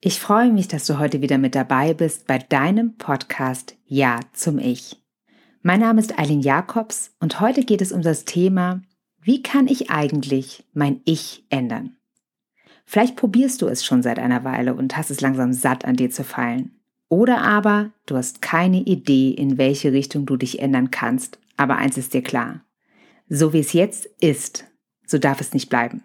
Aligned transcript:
Ich 0.00 0.20
freue 0.20 0.52
mich, 0.52 0.68
dass 0.68 0.86
du 0.86 1.00
heute 1.00 1.22
wieder 1.22 1.38
mit 1.38 1.56
dabei 1.56 1.92
bist 1.92 2.28
bei 2.28 2.38
deinem 2.38 2.96
Podcast 2.98 3.74
Ja 3.84 4.20
zum 4.32 4.60
Ich. 4.60 5.02
Mein 5.62 5.80
Name 5.80 6.00
ist 6.00 6.16
Eileen 6.16 6.40
Jakobs 6.40 7.16
und 7.18 7.40
heute 7.40 7.64
geht 7.64 7.82
es 7.82 7.90
um 7.90 8.02
das 8.02 8.24
Thema, 8.24 8.80
wie 9.20 9.42
kann 9.42 9.66
ich 9.66 9.90
eigentlich 9.90 10.64
mein 10.72 11.00
Ich 11.04 11.44
ändern? 11.50 11.96
Vielleicht 12.84 13.16
probierst 13.16 13.60
du 13.60 13.66
es 13.66 13.84
schon 13.84 14.04
seit 14.04 14.20
einer 14.20 14.44
Weile 14.44 14.74
und 14.74 14.96
hast 14.96 15.10
es 15.10 15.20
langsam 15.20 15.52
satt 15.52 15.84
an 15.84 15.96
dir 15.96 16.10
zu 16.10 16.22
fallen. 16.22 16.78
Oder 17.08 17.42
aber 17.42 17.90
du 18.06 18.16
hast 18.16 18.40
keine 18.40 18.82
Idee, 18.82 19.30
in 19.30 19.58
welche 19.58 19.90
Richtung 19.90 20.26
du 20.26 20.36
dich 20.36 20.60
ändern 20.60 20.92
kannst, 20.92 21.40
aber 21.56 21.74
eins 21.74 21.98
ist 21.98 22.14
dir 22.14 22.22
klar. 22.22 22.60
So 23.28 23.52
wie 23.52 23.58
es 23.58 23.72
jetzt 23.72 24.06
ist, 24.20 24.64
so 25.04 25.18
darf 25.18 25.40
es 25.40 25.54
nicht 25.54 25.68
bleiben. 25.68 26.04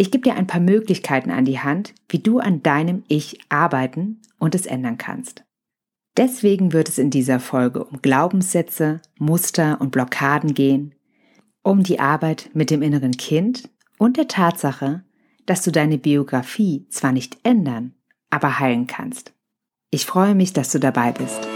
Ich 0.00 0.10
gebe 0.10 0.22
dir 0.22 0.34
ein 0.34 0.46
paar 0.46 0.62
Möglichkeiten 0.62 1.30
an 1.30 1.44
die 1.44 1.58
Hand, 1.58 1.92
wie 2.08 2.20
du 2.20 2.38
an 2.38 2.62
deinem 2.62 3.02
Ich 3.08 3.38
arbeiten 3.50 4.22
und 4.38 4.54
es 4.54 4.64
ändern 4.64 4.96
kannst. 4.96 5.44
Deswegen 6.16 6.72
wird 6.72 6.88
es 6.88 6.96
in 6.96 7.10
dieser 7.10 7.38
Folge 7.38 7.84
um 7.84 8.00
Glaubenssätze, 8.00 9.02
Muster 9.18 9.78
und 9.78 9.90
Blockaden 9.90 10.54
gehen, 10.54 10.94
um 11.62 11.82
die 11.82 12.00
Arbeit 12.00 12.48
mit 12.54 12.70
dem 12.70 12.80
inneren 12.80 13.12
Kind 13.12 13.68
und 13.98 14.16
der 14.16 14.26
Tatsache, 14.26 15.04
dass 15.44 15.60
du 15.60 15.70
deine 15.70 15.98
Biografie 15.98 16.86
zwar 16.88 17.12
nicht 17.12 17.36
ändern, 17.42 17.92
aber 18.30 18.58
heilen 18.58 18.86
kannst. 18.86 19.34
Ich 19.90 20.06
freue 20.06 20.34
mich, 20.34 20.54
dass 20.54 20.72
du 20.72 20.78
dabei 20.80 21.12
bist. 21.12 21.46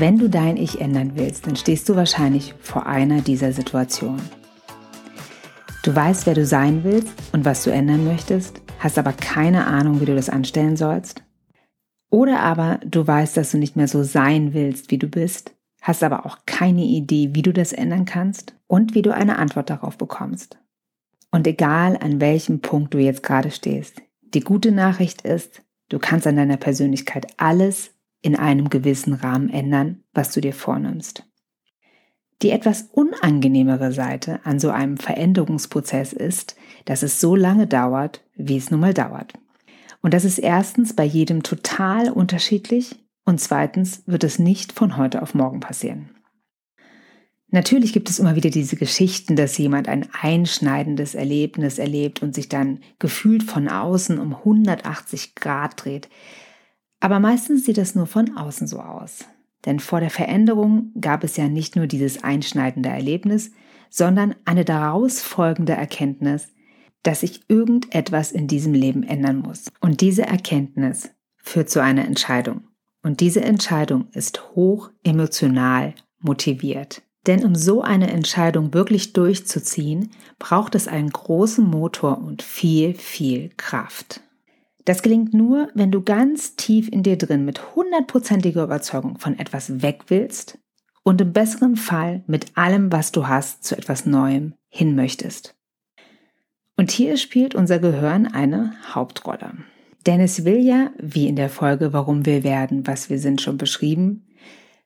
Wenn 0.00 0.16
du 0.16 0.30
dein 0.30 0.56
Ich 0.56 0.80
ändern 0.80 1.12
willst, 1.16 1.46
dann 1.46 1.56
stehst 1.56 1.86
du 1.86 1.94
wahrscheinlich 1.94 2.54
vor 2.58 2.86
einer 2.86 3.20
dieser 3.20 3.52
Situationen. 3.52 4.22
Du 5.82 5.94
weißt, 5.94 6.24
wer 6.24 6.32
du 6.32 6.46
sein 6.46 6.84
willst 6.84 7.12
und 7.32 7.44
was 7.44 7.64
du 7.64 7.70
ändern 7.70 8.06
möchtest, 8.06 8.62
hast 8.78 8.96
aber 8.96 9.12
keine 9.12 9.66
Ahnung, 9.66 10.00
wie 10.00 10.06
du 10.06 10.14
das 10.14 10.30
anstellen 10.30 10.78
sollst. 10.78 11.22
Oder 12.08 12.40
aber 12.40 12.80
du 12.82 13.06
weißt, 13.06 13.36
dass 13.36 13.50
du 13.50 13.58
nicht 13.58 13.76
mehr 13.76 13.88
so 13.88 14.02
sein 14.02 14.54
willst, 14.54 14.90
wie 14.90 14.96
du 14.96 15.06
bist, 15.06 15.54
hast 15.82 16.02
aber 16.02 16.24
auch 16.24 16.38
keine 16.46 16.84
Idee, 16.84 17.34
wie 17.34 17.42
du 17.42 17.52
das 17.52 17.74
ändern 17.74 18.06
kannst 18.06 18.54
und 18.68 18.94
wie 18.94 19.02
du 19.02 19.12
eine 19.12 19.36
Antwort 19.36 19.68
darauf 19.68 19.98
bekommst. 19.98 20.56
Und 21.30 21.46
egal 21.46 21.98
an 22.00 22.22
welchem 22.22 22.60
Punkt 22.60 22.94
du 22.94 22.98
jetzt 22.98 23.22
gerade 23.22 23.50
stehst, 23.50 24.00
die 24.32 24.40
gute 24.40 24.72
Nachricht 24.72 25.20
ist, 25.20 25.60
du 25.90 25.98
kannst 25.98 26.26
an 26.26 26.36
deiner 26.36 26.56
Persönlichkeit 26.56 27.26
alles 27.36 27.90
in 28.22 28.36
einem 28.36 28.70
gewissen 28.70 29.14
Rahmen 29.14 29.48
ändern, 29.50 30.02
was 30.12 30.32
du 30.32 30.40
dir 30.40 30.52
vornimmst. 30.52 31.24
Die 32.42 32.50
etwas 32.50 32.88
unangenehmere 32.92 33.92
Seite 33.92 34.40
an 34.44 34.58
so 34.58 34.70
einem 34.70 34.96
Veränderungsprozess 34.96 36.12
ist, 36.12 36.56
dass 36.86 37.02
es 37.02 37.20
so 37.20 37.36
lange 37.36 37.66
dauert, 37.66 38.24
wie 38.34 38.56
es 38.56 38.70
nun 38.70 38.80
mal 38.80 38.94
dauert. 38.94 39.34
Und 40.00 40.14
das 40.14 40.24
ist 40.24 40.38
erstens 40.38 40.96
bei 40.96 41.04
jedem 41.04 41.42
total 41.42 42.10
unterschiedlich 42.10 43.04
und 43.24 43.40
zweitens 43.40 44.02
wird 44.06 44.24
es 44.24 44.38
nicht 44.38 44.72
von 44.72 44.96
heute 44.96 45.20
auf 45.20 45.34
morgen 45.34 45.60
passieren. 45.60 46.10
Natürlich 47.52 47.92
gibt 47.92 48.08
es 48.08 48.20
immer 48.20 48.36
wieder 48.36 48.50
diese 48.50 48.76
Geschichten, 48.76 49.34
dass 49.34 49.58
jemand 49.58 49.88
ein 49.88 50.08
einschneidendes 50.12 51.14
Erlebnis 51.16 51.78
erlebt 51.78 52.22
und 52.22 52.34
sich 52.34 52.48
dann 52.48 52.78
gefühlt 52.98 53.42
von 53.42 53.68
außen 53.68 54.18
um 54.18 54.34
180 54.34 55.34
Grad 55.34 55.84
dreht. 55.84 56.08
Aber 57.00 57.18
meistens 57.18 57.64
sieht 57.64 57.78
es 57.78 57.94
nur 57.94 58.06
von 58.06 58.36
außen 58.36 58.66
so 58.66 58.80
aus. 58.80 59.24
Denn 59.64 59.80
vor 59.80 60.00
der 60.00 60.10
Veränderung 60.10 60.92
gab 61.00 61.24
es 61.24 61.36
ja 61.36 61.48
nicht 61.48 61.76
nur 61.76 61.86
dieses 61.86 62.22
einschneidende 62.22 62.88
Erlebnis, 62.88 63.50
sondern 63.90 64.34
eine 64.44 64.64
daraus 64.64 65.20
folgende 65.20 65.72
Erkenntnis, 65.72 66.48
dass 67.02 67.20
sich 67.20 67.42
irgendetwas 67.48 68.32
in 68.32 68.46
diesem 68.46 68.74
Leben 68.74 69.02
ändern 69.02 69.38
muss. 69.38 69.66
Und 69.80 70.00
diese 70.00 70.22
Erkenntnis 70.22 71.10
führt 71.36 71.70
zu 71.70 71.82
einer 71.82 72.04
Entscheidung. 72.04 72.62
Und 73.02 73.20
diese 73.20 73.40
Entscheidung 73.40 74.08
ist 74.12 74.54
hoch 74.54 74.90
emotional 75.02 75.94
motiviert. 76.20 77.02
Denn 77.26 77.44
um 77.44 77.54
so 77.54 77.82
eine 77.82 78.10
Entscheidung 78.10 78.72
wirklich 78.72 79.12
durchzuziehen, 79.12 80.10
braucht 80.38 80.74
es 80.74 80.88
einen 80.88 81.10
großen 81.10 81.64
Motor 81.64 82.18
und 82.18 82.42
viel, 82.42 82.94
viel 82.94 83.50
Kraft. 83.56 84.22
Das 84.90 85.02
gelingt 85.02 85.32
nur, 85.32 85.68
wenn 85.72 85.92
du 85.92 86.02
ganz 86.02 86.56
tief 86.56 86.88
in 86.88 87.04
dir 87.04 87.16
drin 87.16 87.44
mit 87.44 87.76
hundertprozentiger 87.76 88.64
Überzeugung 88.64 89.20
von 89.20 89.38
etwas 89.38 89.82
weg 89.82 90.06
willst 90.08 90.58
und 91.04 91.20
im 91.20 91.32
besseren 91.32 91.76
Fall 91.76 92.24
mit 92.26 92.58
allem, 92.58 92.90
was 92.90 93.12
du 93.12 93.28
hast, 93.28 93.62
zu 93.62 93.78
etwas 93.78 94.04
Neuem 94.04 94.54
hin 94.68 94.96
möchtest. 94.96 95.54
Und 96.76 96.90
hier 96.90 97.18
spielt 97.18 97.54
unser 97.54 97.78
Gehirn 97.78 98.26
eine 98.26 98.74
Hauptrolle. 98.92 99.58
Denn 100.06 100.20
es 100.20 100.44
will 100.44 100.58
ja, 100.58 100.90
wie 100.98 101.28
in 101.28 101.36
der 101.36 101.50
Folge 101.50 101.92
Warum 101.92 102.26
wir 102.26 102.42
werden, 102.42 102.84
was 102.88 103.08
wir 103.08 103.20
sind 103.20 103.40
schon 103.40 103.58
beschrieben, 103.58 104.26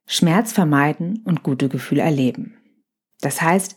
Schmerz 0.04 0.52
vermeiden 0.52 1.22
und 1.24 1.42
gute 1.42 1.70
Gefühle 1.70 2.02
erleben. 2.02 2.58
Das 3.22 3.40
heißt, 3.40 3.74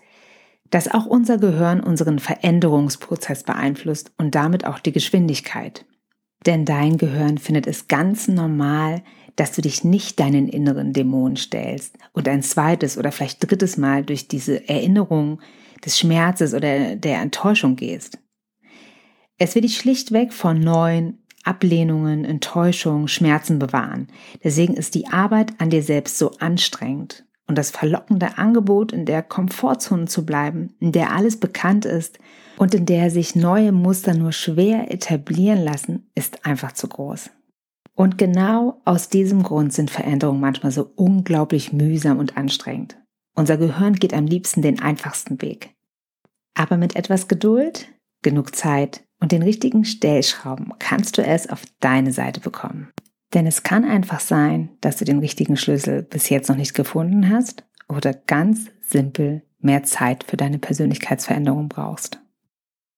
dass 0.71 0.93
auch 0.93 1.05
unser 1.05 1.37
Gehirn 1.37 1.79
unseren 1.79 2.19
Veränderungsprozess 2.19 3.43
beeinflusst 3.43 4.11
und 4.17 4.35
damit 4.35 4.65
auch 4.65 4.79
die 4.79 4.91
Geschwindigkeit. 4.91 5.85
Denn 6.47 6.63
dein 6.63 6.97
Gehirn 6.97 7.37
findet 7.37 7.67
es 7.67 7.89
ganz 7.89 8.29
normal, 8.29 9.03
dass 9.35 9.51
du 9.51 9.61
dich 9.61 9.83
nicht 9.83 10.19
deinen 10.19 10.47
inneren 10.47 10.93
Dämonen 10.93 11.35
stellst 11.35 11.95
und 12.13 12.27
ein 12.27 12.41
zweites 12.41 12.97
oder 12.97 13.11
vielleicht 13.11 13.47
drittes 13.47 13.77
Mal 13.77 14.03
durch 14.03 14.29
diese 14.29 14.67
Erinnerung 14.67 15.41
des 15.85 15.99
Schmerzes 15.99 16.53
oder 16.53 16.95
der 16.95 17.21
Enttäuschung 17.21 17.75
gehst. 17.75 18.17
Es 19.37 19.53
will 19.53 19.61
dich 19.61 19.77
schlichtweg 19.77 20.33
von 20.33 20.59
neuen 20.59 21.19
Ablehnungen, 21.43 22.25
Enttäuschungen, 22.25 23.09
Schmerzen 23.09 23.59
bewahren. 23.59 24.07
Deswegen 24.43 24.73
ist 24.73 24.95
die 24.95 25.07
Arbeit 25.07 25.53
an 25.59 25.69
dir 25.69 25.83
selbst 25.83 26.17
so 26.17 26.31
anstrengend. 26.39 27.25
Und 27.45 27.57
das 27.57 27.71
verlockende 27.71 28.37
Angebot, 28.37 28.91
in 28.91 29.05
der 29.05 29.21
Komfortzone 29.21 30.05
zu 30.05 30.25
bleiben, 30.25 30.73
in 30.79 30.91
der 30.91 31.13
alles 31.13 31.39
bekannt 31.39 31.85
ist 31.85 32.19
und 32.57 32.73
in 32.73 32.85
der 32.85 33.09
sich 33.11 33.35
neue 33.35 33.71
Muster 33.71 34.13
nur 34.13 34.31
schwer 34.31 34.91
etablieren 34.91 35.63
lassen, 35.63 36.09
ist 36.15 36.45
einfach 36.45 36.71
zu 36.73 36.87
groß. 36.87 37.29
Und 37.93 38.17
genau 38.17 38.81
aus 38.85 39.09
diesem 39.09 39.43
Grund 39.43 39.73
sind 39.73 39.89
Veränderungen 39.89 40.39
manchmal 40.39 40.71
so 40.71 40.91
unglaublich 40.95 41.73
mühsam 41.73 42.19
und 42.19 42.37
anstrengend. 42.37 42.97
Unser 43.35 43.57
Gehirn 43.57 43.95
geht 43.95 44.13
am 44.13 44.25
liebsten 44.25 44.61
den 44.61 44.79
einfachsten 44.81 45.41
Weg. 45.41 45.73
Aber 46.55 46.77
mit 46.77 46.95
etwas 46.95 47.27
Geduld, 47.27 47.87
genug 48.23 48.55
Zeit 48.55 49.03
und 49.19 49.31
den 49.31 49.43
richtigen 49.43 49.85
Stellschrauben 49.85 50.73
kannst 50.79 51.17
du 51.17 51.23
es 51.23 51.49
auf 51.49 51.63
deine 51.79 52.11
Seite 52.11 52.39
bekommen. 52.39 52.89
Denn 53.33 53.45
es 53.45 53.63
kann 53.63 53.83
einfach 53.83 54.19
sein, 54.19 54.69
dass 54.81 54.97
du 54.97 55.05
den 55.05 55.19
richtigen 55.19 55.57
Schlüssel 55.57 56.01
bis 56.01 56.29
jetzt 56.29 56.49
noch 56.49 56.55
nicht 56.55 56.73
gefunden 56.73 57.29
hast 57.29 57.63
oder 57.89 58.13
ganz 58.13 58.67
simpel 58.81 59.43
mehr 59.59 59.83
Zeit 59.83 60.23
für 60.23 60.37
deine 60.37 60.59
Persönlichkeitsveränderung 60.59 61.67
brauchst. 61.67 62.19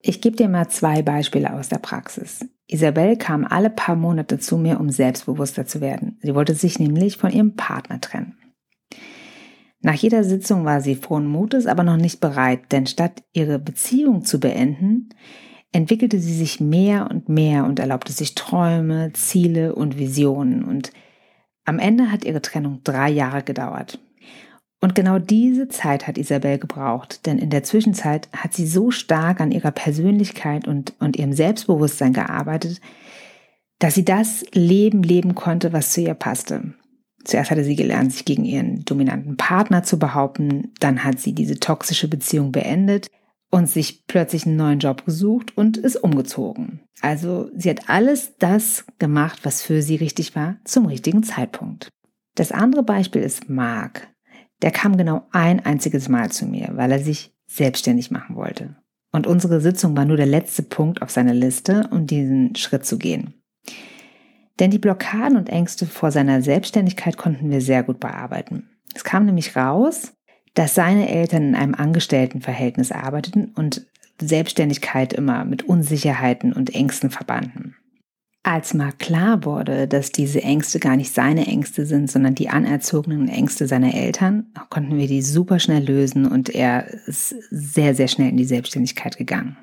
Ich 0.02 0.22
gebe 0.22 0.38
dir 0.38 0.48
mal 0.48 0.70
zwei 0.70 1.02
Beispiele 1.02 1.54
aus 1.54 1.70
der 1.70 1.80
Praxis. 1.80 2.46
Isabel 2.68 3.18
kam 3.18 3.46
alle 3.46 3.70
paar 3.70 3.96
Monate 3.96 4.40
zu 4.40 4.58
mir, 4.58 4.80
um 4.80 4.90
selbstbewusster 4.90 5.66
zu 5.66 5.82
werden. 5.82 6.18
Sie 6.22 6.36
wollte 6.36 6.54
sich 6.54 6.80
nämlich 6.80 7.18
von 7.18 7.32
ihrem 7.32 7.56
Partner 7.56 8.00
trennen. 8.00 8.38
Nach 9.82 9.96
jeder 9.96 10.24
Sitzung 10.24 10.66
war 10.66 10.82
sie 10.82 10.96
frohen 10.96 11.28
Mutes, 11.28 11.66
aber 11.66 11.84
noch 11.84 11.98
nicht 11.98 12.20
bereit, 12.20 12.72
denn 12.72 12.86
statt 12.86 13.24
ihre 13.34 13.59
Beziehung 13.59 14.24
zu 14.24 14.40
beenden, 14.40 15.09
entwickelte 15.72 16.20
sie 16.20 16.34
sich 16.34 16.59
mehr 16.59 17.09
und 17.09 17.30
mehr 17.30 17.66
und 17.66 17.80
erlaubte 17.80 18.12
sich 18.14 18.36
Träume, 18.36 19.12
Ziele 19.14 19.76
und 19.76 19.98
Visionen. 19.98 20.64
Und 20.64 20.92
am 21.66 21.80
Ende 21.80 22.12
hat 22.12 22.26
ihre 22.26 22.42
Trennung 22.42 22.82
drei 22.84 23.09
Jahre 23.09 23.44
gedauert. 23.44 24.00
Und 24.81 24.96
genau 24.96 25.20
diese 25.20 25.67
Zeit 25.67 26.08
hat 26.08 26.17
Isabel 26.17 26.58
gebraucht, 26.58 27.26
denn 27.26 27.37
in 27.37 27.49
der 27.49 27.64
Zwischenzeit 27.64 28.29
hat 28.35 28.53
sie 28.53 28.66
so 28.66 28.91
stark 28.91 29.41
an 29.41 29.52
ihrer 29.52 29.72
Persönlichkeit 29.72 30.67
und, 30.67 30.93
und 30.99 31.17
ihrem 31.17 31.34
Selbstbewusstsein 31.34 32.14
gearbeitet, 32.14 32.79
dass 33.79 33.96
sie 33.96 34.05
das 34.05 34.46
Leben 34.53 35.03
leben 35.03 35.35
konnte, 35.35 35.73
was 35.73 35.91
zu 35.91 36.02
ihr 36.02 36.14
passte. 36.14 36.73
Zuerst 37.26 37.52
hatte 37.52 37.66
sie 37.66 37.76
gelernt, 37.76 38.14
sich 38.14 38.23
gegen 38.23 38.46
ihren 38.46 38.85
dominanten 38.85 39.35
Partner 39.35 39.84
zu 39.84 39.99
behaupten, 39.99 40.72
dann 40.79 41.03
hat 41.03 41.20
sie 41.20 41.34
diese 41.34 41.59
toxische 41.59 42.08
Beziehung 42.08 42.53
beendet 42.53 43.08
und 43.52 43.70
sich 43.70 44.05
plötzlich 44.08 44.46
einen 44.46 44.55
neuen 44.55 44.79
Job 44.79 45.05
gesucht 45.05 45.58
und 45.58 45.78
ist 45.78 45.97
umgezogen. 45.97 46.82
Also 47.02 47.49
sie 47.55 47.70
hat 47.70 47.90
alles 47.90 48.35
das 48.37 48.85
gemacht, 48.99 49.40
was 49.43 49.61
für 49.61 49.82
sie 49.82 49.96
richtig 49.96 50.35
war, 50.35 50.58
zum 50.64 50.85
richtigen 50.85 51.23
Zeitpunkt. 51.23 51.90
Das 52.35 52.52
andere 52.52 52.84
Beispiel 52.84 53.22
ist 53.22 53.49
Mark. 53.49 54.09
Der 54.61 54.72
kam 54.72 54.97
genau 54.97 55.23
ein 55.32 55.66
einziges 55.66 56.09
Mal 56.09 56.32
zu 56.32 56.46
mir, 56.46 56.70
weil 56.73 56.91
er 56.91 57.00
sich 57.00 57.34
selbstständig 57.47 58.11
machen 58.11 58.35
wollte. 58.35 58.76
Und 59.11 59.26
unsere 59.26 59.61
Sitzung 59.61 59.97
war 59.97 60.06
nur 60.06 60.17
der 60.17 60.26
letzte 60.26 60.64
Punkt 60.64 61.02
auf 61.02 61.09
seiner 61.09 61.34
Liste, 61.34 61.88
um 61.91 62.06
diesen 62.06 62.56
Schritt 62.56 62.85
zu 62.85 62.97
gehen. 62.97 63.34
Denn 64.59 64.72
die 64.72 64.79
Blockaden 64.79 65.38
und 65.38 65.50
Ängste 65.50 65.85
vor 65.85 66.11
seiner 66.11 66.41
Selbstständigkeit 66.41 67.17
konnten 67.17 67.50
wir 67.50 67.61
sehr 67.61 67.84
gut 67.84 68.00
bearbeiten. 68.00 68.70
Es 68.94 69.03
kam 69.03 69.26
nämlich 69.26 69.56
raus, 69.56 70.14
dass 70.53 70.76
seine 70.76 71.09
Eltern 71.09 71.50
in 71.50 71.56
einem 71.56 71.76
Angestelltenverhältnis 71.76 72.91
arbeiteten 72.91 73.53
und 73.56 73.88
Selbstständigkeit 74.22 75.14
immer 75.14 75.46
mit 75.46 75.64
Unsicherheiten 75.64 76.52
und 76.52 76.76
Ängsten 76.76 77.09
verbanden. 77.09 77.76
Als 78.44 78.74
mal 78.74 78.94
klar 78.94 79.44
wurde, 79.44 79.88
dass 79.88 80.12
diese 80.12 80.41
Ängste 80.41 80.80
gar 80.80 80.96
nicht 80.96 81.14
seine 81.14 81.46
Ängste 81.46 81.86
sind, 81.86 82.09
sondern 82.09 82.36
die 82.36 82.50
anerzogenen 82.50 83.28
Ängste 83.28 83.68
seiner 83.68 83.94
Eltern, 83.94 84.47
konnten 84.70 84.97
wir 84.97 85.08
die 85.08 85.22
super 85.22 85.59
schnell 85.59 85.86
lösen 85.86 86.26
und 86.26 86.50
er 86.50 86.88
ist 87.06 87.36
sehr, 87.52 87.96
sehr 87.96 88.08
schnell 88.08 88.30
in 88.30 88.38
die 88.38 88.46
Selbstständigkeit 88.46 89.18
gegangen. 89.18 89.58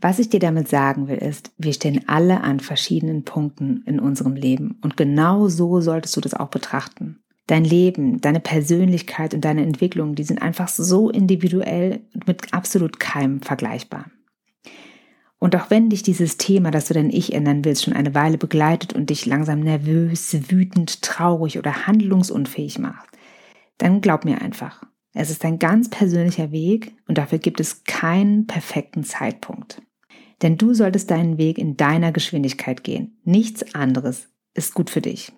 Was 0.00 0.20
ich 0.20 0.30
dir 0.30 0.40
damit 0.40 0.68
sagen 0.68 1.08
will, 1.08 1.18
ist, 1.18 1.50
wir 1.58 1.72
stehen 1.72 2.08
alle 2.08 2.40
an 2.40 2.60
verschiedenen 2.60 3.24
Punkten 3.24 3.82
in 3.84 4.00
unserem 4.00 4.36
Leben 4.36 4.78
und 4.80 4.96
genau 4.96 5.48
so 5.48 5.80
solltest 5.80 6.16
du 6.16 6.20
das 6.20 6.34
auch 6.34 6.48
betrachten. 6.48 7.18
Dein 7.46 7.64
Leben, 7.64 8.20
deine 8.20 8.40
Persönlichkeit 8.40 9.34
und 9.34 9.44
deine 9.44 9.62
Entwicklung, 9.62 10.14
die 10.14 10.22
sind 10.22 10.40
einfach 10.40 10.68
so 10.68 11.10
individuell 11.10 12.00
und 12.14 12.26
mit 12.26 12.54
absolut 12.54 13.00
keinem 13.00 13.42
vergleichbar. 13.42 14.06
Und 15.38 15.54
auch 15.54 15.70
wenn 15.70 15.88
dich 15.88 16.02
dieses 16.02 16.36
Thema, 16.36 16.70
dass 16.70 16.86
du 16.86 16.94
dein 16.94 17.10
Ich 17.10 17.32
ändern 17.32 17.64
willst, 17.64 17.84
schon 17.84 17.94
eine 17.94 18.14
Weile 18.14 18.38
begleitet 18.38 18.92
und 18.92 19.10
dich 19.10 19.24
langsam 19.24 19.60
nervös, 19.60 20.36
wütend, 20.50 21.02
traurig 21.02 21.58
oder 21.58 21.86
handlungsunfähig 21.86 22.78
macht, 22.78 23.08
dann 23.78 24.00
glaub 24.00 24.24
mir 24.24 24.42
einfach, 24.42 24.82
es 25.14 25.30
ist 25.30 25.44
ein 25.44 25.58
ganz 25.58 25.88
persönlicher 25.88 26.50
Weg 26.50 26.94
und 27.06 27.18
dafür 27.18 27.38
gibt 27.38 27.60
es 27.60 27.84
keinen 27.84 28.46
perfekten 28.46 29.04
Zeitpunkt. 29.04 29.80
Denn 30.42 30.56
du 30.56 30.74
solltest 30.74 31.10
deinen 31.10 31.38
Weg 31.38 31.58
in 31.58 31.76
deiner 31.76 32.12
Geschwindigkeit 32.12 32.84
gehen. 32.84 33.18
Nichts 33.24 33.74
anderes 33.74 34.28
ist 34.54 34.74
gut 34.74 34.90
für 34.90 35.00
dich. 35.00 35.32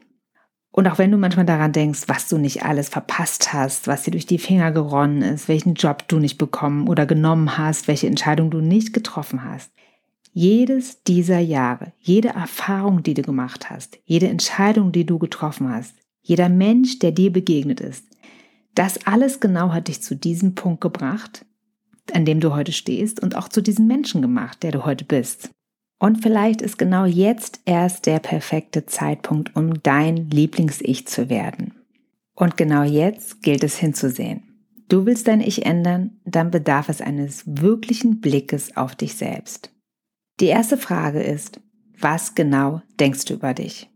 Und 0.73 0.87
auch 0.87 0.99
wenn 0.99 1.11
du 1.11 1.19
manchmal 1.19 1.47
daran 1.47 1.73
denkst, 1.73 2.03
was 2.07 2.29
du 2.29 2.39
nicht 2.39 2.63
alles 2.65 2.89
verpasst 2.89 3.53
hast, 3.53 3.89
was 3.89 4.05
dir 4.05 4.13
durch 4.13 4.27
die 4.27 4.39
Finger 4.39 4.71
geronnen 4.71 5.23
ist, 5.23 5.49
welchen 5.49 5.75
Job 5.75 6.07
du 6.09 6.19
nicht 6.19 6.39
bekommen 6.39 6.87
oder 6.89 7.07
genommen 7.07 7.59
hast, 7.59 7.89
welche 7.89 8.07
Entscheidung 8.07 8.51
du 8.51 8.61
nicht 8.61 8.93
getroffen 8.93 9.45
hast, 9.45 9.73
jedes 10.33 11.03
dieser 11.03 11.41
Jahre, 11.41 11.93
jede 11.99 12.29
Erfahrung, 12.29 13.03
die 13.03 13.15
du 13.15 13.23
gemacht 13.23 13.71
hast, 13.71 13.99
jede 14.05 14.29
Entscheidung, 14.29 14.93
die 14.93 15.05
du 15.05 15.19
getroffen 15.19 15.69
hast, 15.69 15.95
jeder 16.23 16.49
Mensch, 16.49 16.99
der 16.99 17.13
dir 17.13 17.33
begegnet 17.33 17.81
ist, 17.81 18.05
das 18.75 19.07
alles 19.07 19.41
genau 19.41 19.73
hat 19.73 19.89
dich 19.89 20.03
zu 20.03 20.15
diesem 20.15 20.55
Punkt 20.55 20.81
gebracht, 20.81 21.45
an 22.13 22.25
dem 22.25 22.41
du 22.41 22.55
heute 22.55 22.73
stehst 22.73 23.21
und 23.21 23.37
auch 23.37 23.49
zu 23.49 23.63
diesem 23.63 23.87
Menschen 23.87 24.23
gemacht, 24.23 24.63
der 24.63 24.73
du 24.73 24.85
heute 24.85 25.05
bist. 25.05 25.51
Und 25.99 26.23
vielleicht 26.23 26.63
ist 26.63 26.79
genau 26.79 27.05
jetzt 27.05 27.61
erst 27.67 28.07
der 28.07 28.21
perfekte 28.21 28.87
Zeitpunkt, 28.87 29.55
um 29.55 29.83
dein 29.83 30.31
Lieblings-Ich 30.31 31.07
zu 31.07 31.29
werden. 31.29 31.75
Und 32.35 32.57
genau 32.57 32.85
jetzt 32.85 33.43
gilt 33.43 33.63
es 33.65 33.77
hinzusehen. 33.77 34.43
Du 34.89 35.05
willst 35.05 35.29
dein 35.29 35.41
Ich 35.41 35.67
ändern, 35.67 36.19
dann 36.25 36.51
bedarf 36.51 36.89
es 36.89 37.01
eines 37.01 37.43
wirklichen 37.47 38.21
Blickes 38.21 38.77
auf 38.77 38.95
dich 38.95 39.15
selbst. 39.15 39.71
Die 40.41 40.47
erste 40.47 40.79
Frage 40.79 41.23
ist, 41.23 41.61
was 41.99 42.35
genau 42.35 42.81
denkst 42.99 43.27
du 43.27 43.35
über 43.35 43.53
dich? 43.53 43.91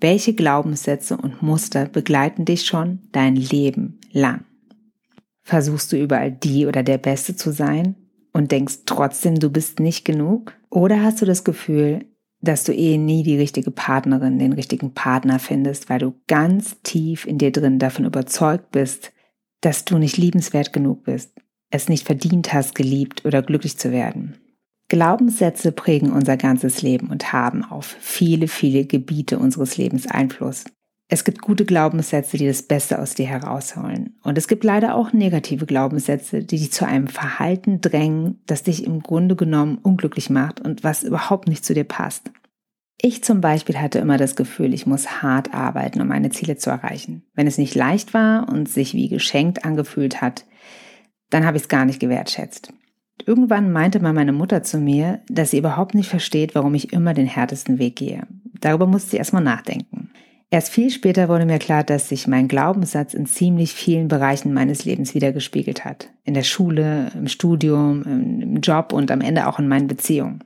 Welche 0.00 0.32
Glaubenssätze 0.32 1.16
und 1.16 1.42
Muster 1.42 1.86
begleiten 1.86 2.44
dich 2.44 2.66
schon 2.66 3.00
dein 3.10 3.34
Leben 3.34 3.98
lang? 4.12 4.44
Versuchst 5.42 5.90
du 5.90 5.96
überall 5.96 6.30
die 6.30 6.66
oder 6.66 6.84
der 6.84 6.98
Beste 6.98 7.34
zu 7.34 7.50
sein 7.50 7.96
und 8.32 8.52
denkst 8.52 8.84
trotzdem, 8.86 9.40
du 9.40 9.50
bist 9.50 9.80
nicht 9.80 10.04
genug? 10.04 10.54
Oder 10.70 11.02
hast 11.02 11.20
du 11.20 11.26
das 11.26 11.42
Gefühl, 11.42 12.04
dass 12.40 12.62
du 12.62 12.72
eh 12.72 12.96
nie 12.96 13.24
die 13.24 13.36
richtige 13.36 13.72
Partnerin, 13.72 14.38
den 14.38 14.52
richtigen 14.52 14.94
Partner 14.94 15.40
findest, 15.40 15.90
weil 15.90 15.98
du 15.98 16.14
ganz 16.28 16.80
tief 16.82 17.26
in 17.26 17.38
dir 17.38 17.50
drin 17.50 17.80
davon 17.80 18.04
überzeugt 18.04 18.70
bist, 18.70 19.12
dass 19.62 19.84
du 19.84 19.98
nicht 19.98 20.16
liebenswert 20.16 20.72
genug 20.72 21.02
bist, 21.02 21.32
es 21.70 21.88
nicht 21.88 22.06
verdient 22.06 22.52
hast, 22.52 22.76
geliebt 22.76 23.24
oder 23.24 23.42
glücklich 23.42 23.78
zu 23.78 23.90
werden? 23.90 24.36
Glaubenssätze 24.88 25.70
prägen 25.70 26.12
unser 26.12 26.36
ganzes 26.36 26.80
Leben 26.80 27.08
und 27.10 27.32
haben 27.32 27.62
auf 27.62 27.96
viele, 28.00 28.48
viele 28.48 28.86
Gebiete 28.86 29.38
unseres 29.38 29.76
Lebens 29.76 30.06
Einfluss. 30.06 30.64
Es 31.10 31.24
gibt 31.24 31.40
gute 31.40 31.64
Glaubenssätze, 31.64 32.36
die 32.36 32.46
das 32.46 32.62
Beste 32.62 32.98
aus 32.98 33.14
dir 33.14 33.26
herausholen. 33.26 34.18
Und 34.22 34.36
es 34.36 34.46
gibt 34.46 34.62
leider 34.64 34.94
auch 34.94 35.12
negative 35.14 35.64
Glaubenssätze, 35.64 36.40
die 36.40 36.58
dich 36.58 36.72
zu 36.72 36.86
einem 36.86 37.06
Verhalten 37.06 37.80
drängen, 37.80 38.42
das 38.46 38.62
dich 38.62 38.84
im 38.84 39.00
Grunde 39.02 39.34
genommen 39.34 39.78
unglücklich 39.78 40.28
macht 40.28 40.60
und 40.60 40.84
was 40.84 41.02
überhaupt 41.02 41.48
nicht 41.48 41.64
zu 41.64 41.72
dir 41.72 41.84
passt. 41.84 42.30
Ich 43.00 43.22
zum 43.24 43.40
Beispiel 43.40 43.78
hatte 43.78 44.00
immer 44.00 44.18
das 44.18 44.36
Gefühl, 44.36 44.74
ich 44.74 44.86
muss 44.86 45.22
hart 45.22 45.54
arbeiten, 45.54 46.00
um 46.00 46.08
meine 46.08 46.30
Ziele 46.30 46.56
zu 46.56 46.68
erreichen. 46.68 47.22
Wenn 47.34 47.46
es 47.46 47.56
nicht 47.56 47.74
leicht 47.74 48.12
war 48.12 48.48
und 48.48 48.68
sich 48.68 48.92
wie 48.92 49.08
geschenkt 49.08 49.64
angefühlt 49.64 50.20
hat, 50.20 50.44
dann 51.30 51.46
habe 51.46 51.56
ich 51.56 51.64
es 51.64 51.68
gar 51.68 51.84
nicht 51.84 52.00
gewertschätzt. 52.00 52.72
Irgendwann 53.26 53.72
meinte 53.72 54.00
mal 54.00 54.12
meine 54.12 54.32
Mutter 54.32 54.62
zu 54.62 54.78
mir, 54.78 55.20
dass 55.28 55.50
sie 55.50 55.58
überhaupt 55.58 55.94
nicht 55.94 56.08
versteht, 56.08 56.54
warum 56.54 56.74
ich 56.74 56.92
immer 56.92 57.14
den 57.14 57.26
härtesten 57.26 57.78
Weg 57.78 57.96
gehe. 57.96 58.26
Darüber 58.60 58.86
musste 58.86 59.10
sie 59.10 59.16
erstmal 59.16 59.42
nachdenken. 59.42 60.10
Erst 60.50 60.70
viel 60.70 60.90
später 60.90 61.28
wurde 61.28 61.44
mir 61.44 61.58
klar, 61.58 61.84
dass 61.84 62.08
sich 62.08 62.26
mein 62.26 62.48
Glaubenssatz 62.48 63.12
in 63.12 63.26
ziemlich 63.26 63.74
vielen 63.74 64.08
Bereichen 64.08 64.54
meines 64.54 64.86
Lebens 64.86 65.14
wiedergespiegelt 65.14 65.84
hat. 65.84 66.08
In 66.24 66.32
der 66.32 66.42
Schule, 66.42 67.10
im 67.14 67.28
Studium, 67.28 68.02
im 68.04 68.60
Job 68.62 68.94
und 68.94 69.10
am 69.10 69.20
Ende 69.20 69.46
auch 69.46 69.58
in 69.58 69.68
meinen 69.68 69.88
Beziehungen. 69.88 70.42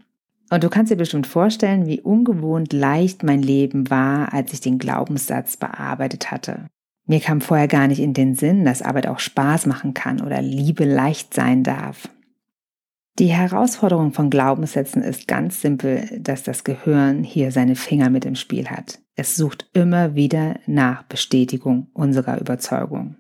Und 0.50 0.64
du 0.64 0.68
kannst 0.68 0.90
dir 0.90 0.96
bestimmt 0.96 1.28
vorstellen, 1.28 1.86
wie 1.86 2.00
ungewohnt 2.00 2.72
leicht 2.72 3.22
mein 3.22 3.42
Leben 3.42 3.90
war, 3.90 4.34
als 4.34 4.52
ich 4.52 4.60
den 4.60 4.78
Glaubenssatz 4.78 5.56
bearbeitet 5.56 6.30
hatte. 6.32 6.66
Mir 7.06 7.20
kam 7.20 7.40
vorher 7.40 7.68
gar 7.68 7.86
nicht 7.86 8.00
in 8.00 8.12
den 8.12 8.34
Sinn, 8.34 8.64
dass 8.64 8.82
Arbeit 8.82 9.06
auch 9.06 9.18
Spaß 9.18 9.66
machen 9.66 9.94
kann 9.94 10.20
oder 10.20 10.42
Liebe 10.42 10.84
leicht 10.84 11.32
sein 11.32 11.62
darf. 11.62 12.08
Die 13.18 13.26
Herausforderung 13.26 14.12
von 14.12 14.30
Glaubenssätzen 14.30 15.02
ist 15.02 15.28
ganz 15.28 15.60
simpel, 15.60 16.18
dass 16.18 16.42
das 16.42 16.64
Gehirn 16.64 17.24
hier 17.24 17.52
seine 17.52 17.76
Finger 17.76 18.08
mit 18.08 18.24
im 18.24 18.36
Spiel 18.36 18.68
hat. 18.68 19.00
Es 19.16 19.36
sucht 19.36 19.68
immer 19.74 20.14
wieder 20.14 20.56
nach 20.66 21.02
Bestätigung 21.02 21.88
unserer 21.92 22.40
Überzeugung. 22.40 23.16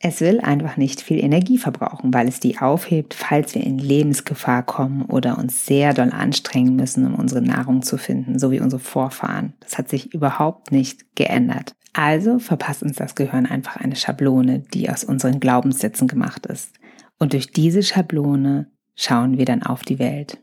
Es 0.00 0.20
will 0.20 0.40
einfach 0.40 0.76
nicht 0.76 1.00
viel 1.00 1.22
Energie 1.22 1.56
verbrauchen, 1.56 2.12
weil 2.12 2.26
es 2.26 2.40
die 2.40 2.58
aufhebt, 2.58 3.14
falls 3.14 3.54
wir 3.54 3.62
in 3.62 3.78
Lebensgefahr 3.78 4.64
kommen 4.64 5.02
oder 5.02 5.38
uns 5.38 5.64
sehr 5.64 5.94
doll 5.94 6.10
anstrengen 6.10 6.74
müssen, 6.74 7.06
um 7.06 7.14
unsere 7.14 7.40
Nahrung 7.40 7.82
zu 7.82 7.96
finden, 7.96 8.38
so 8.38 8.50
wie 8.50 8.60
unsere 8.60 8.80
Vorfahren. 8.80 9.54
Das 9.60 9.78
hat 9.78 9.88
sich 9.88 10.12
überhaupt 10.12 10.72
nicht 10.72 11.14
geändert. 11.14 11.74
Also 11.92 12.40
verpasst 12.40 12.82
uns 12.82 12.96
das 12.96 13.14
Gehirn 13.14 13.46
einfach 13.46 13.76
eine 13.76 13.94
Schablone, 13.94 14.58
die 14.58 14.90
aus 14.90 15.04
unseren 15.04 15.38
Glaubenssätzen 15.38 16.08
gemacht 16.08 16.44
ist. 16.46 16.72
Und 17.18 17.32
durch 17.32 17.52
diese 17.52 17.84
Schablone 17.84 18.66
schauen 18.96 19.38
wir 19.38 19.44
dann 19.44 19.62
auf 19.62 19.82
die 19.82 19.98
Welt. 19.98 20.38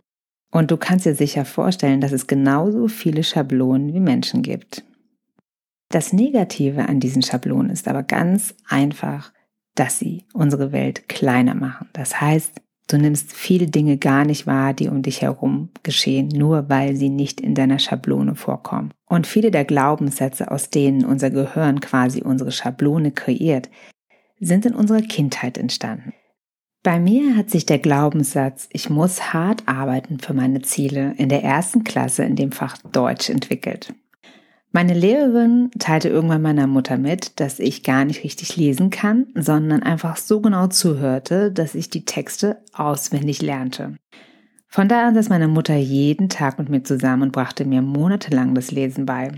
Und 0.52 0.70
du 0.70 0.78
kannst 0.78 1.06
dir 1.06 1.16
sicher 1.16 1.46
vorstellen, 1.46 2.02
dass 2.02 2.12
es 2.12 2.28
genauso 2.28 2.88
viele 2.88 3.24
Schablonen 3.24 3.94
wie 3.94 4.00
Menschen 4.00 4.42
gibt. 4.42 4.84
Das 5.90 6.14
Negative 6.14 6.88
an 6.88 7.00
diesen 7.00 7.22
Schablonen 7.22 7.70
ist 7.70 7.88
aber 7.88 8.04
ganz 8.04 8.54
einfach, 8.68 9.32
dass 9.76 10.00
sie 10.00 10.26
unsere 10.34 10.72
Welt 10.72 11.08
kleiner 11.08 11.56
machen. 11.56 11.90
Das 11.94 12.20
heißt, 12.20 12.62
du 12.88 12.98
nimmst 12.98 13.34
viele 13.34 13.68
Dinge 13.68 13.98
gar 13.98 14.26
nicht 14.26 14.48
wahr, 14.48 14.74
die 14.74 14.90
um 14.90 15.02
dich 15.02 15.22
herum 15.22 15.70
geschehen, 15.84 16.28
nur 16.28 16.70
weil 16.70 16.96
sie 16.96 17.10
nicht 17.10 17.40
in 17.40 17.56
deiner 17.56 17.80
Schablone 17.80 18.36
vorkommen. 18.36 18.94
Und 19.06 19.28
viele 19.28 19.52
der 19.52 19.66
Glaubenssätze, 19.66 20.52
aus 20.52 20.70
denen 20.70 21.06
unser 21.06 21.30
Gehirn 21.30 21.80
quasi 21.80 22.22
unsere 22.22 22.52
Schablone 22.52 23.12
kreiert, 23.12 23.70
sind 24.40 24.66
in 24.66 24.74
unserer 24.74 25.02
Kindheit 25.02 25.58
entstanden. 25.58 26.14
Bei 26.84 27.00
mir 27.00 27.36
hat 27.36 27.52
sich 27.52 27.68
der 27.68 27.78
Glaubenssatz, 27.78 28.68
ich 28.72 28.90
muss 28.90 29.34
hart 29.34 29.68
arbeiten 29.68 30.20
für 30.20 30.34
meine 30.34 30.64
Ziele, 30.64 31.14
in 31.18 31.30
der 31.30 31.44
ersten 31.44 31.84
Klasse 31.84 32.24
in 32.24 32.36
dem 32.36 32.52
Fach 32.52 32.76
Deutsch 32.92 33.30
entwickelt. 33.30 33.94
Meine 34.72 34.96
Lehrerin 34.96 35.70
teilte 35.78 36.10
irgendwann 36.10 36.42
meiner 36.42 36.66
Mutter 36.66 36.98
mit, 36.98 37.40
dass 37.40 37.60
ich 37.60 37.84
gar 37.84 38.04
nicht 38.06 38.24
richtig 38.24 38.56
lesen 38.58 38.90
kann, 38.90 39.28
sondern 39.36 39.84
einfach 39.84 40.18
so 40.18 40.42
genau 40.42 40.68
zuhörte, 40.68 41.52
dass 41.52 41.76
ich 41.76 41.92
die 41.92 42.06
Texte 42.06 42.64
auswendig 42.74 43.44
lernte. 43.44 43.98
Von 44.68 44.88
da 44.88 45.08
an 45.08 45.14
saß 45.14 45.30
meine 45.30 45.50
Mutter 45.50 45.76
jeden 45.76 46.30
Tag 46.30 46.58
mit 46.58 46.70
mir 46.70 46.84
zusammen 46.84 47.24
und 47.24 47.32
brachte 47.32 47.64
mir 47.64 47.84
monatelang 47.84 48.56
das 48.56 48.72
Lesen 48.72 49.06
bei. 49.06 49.30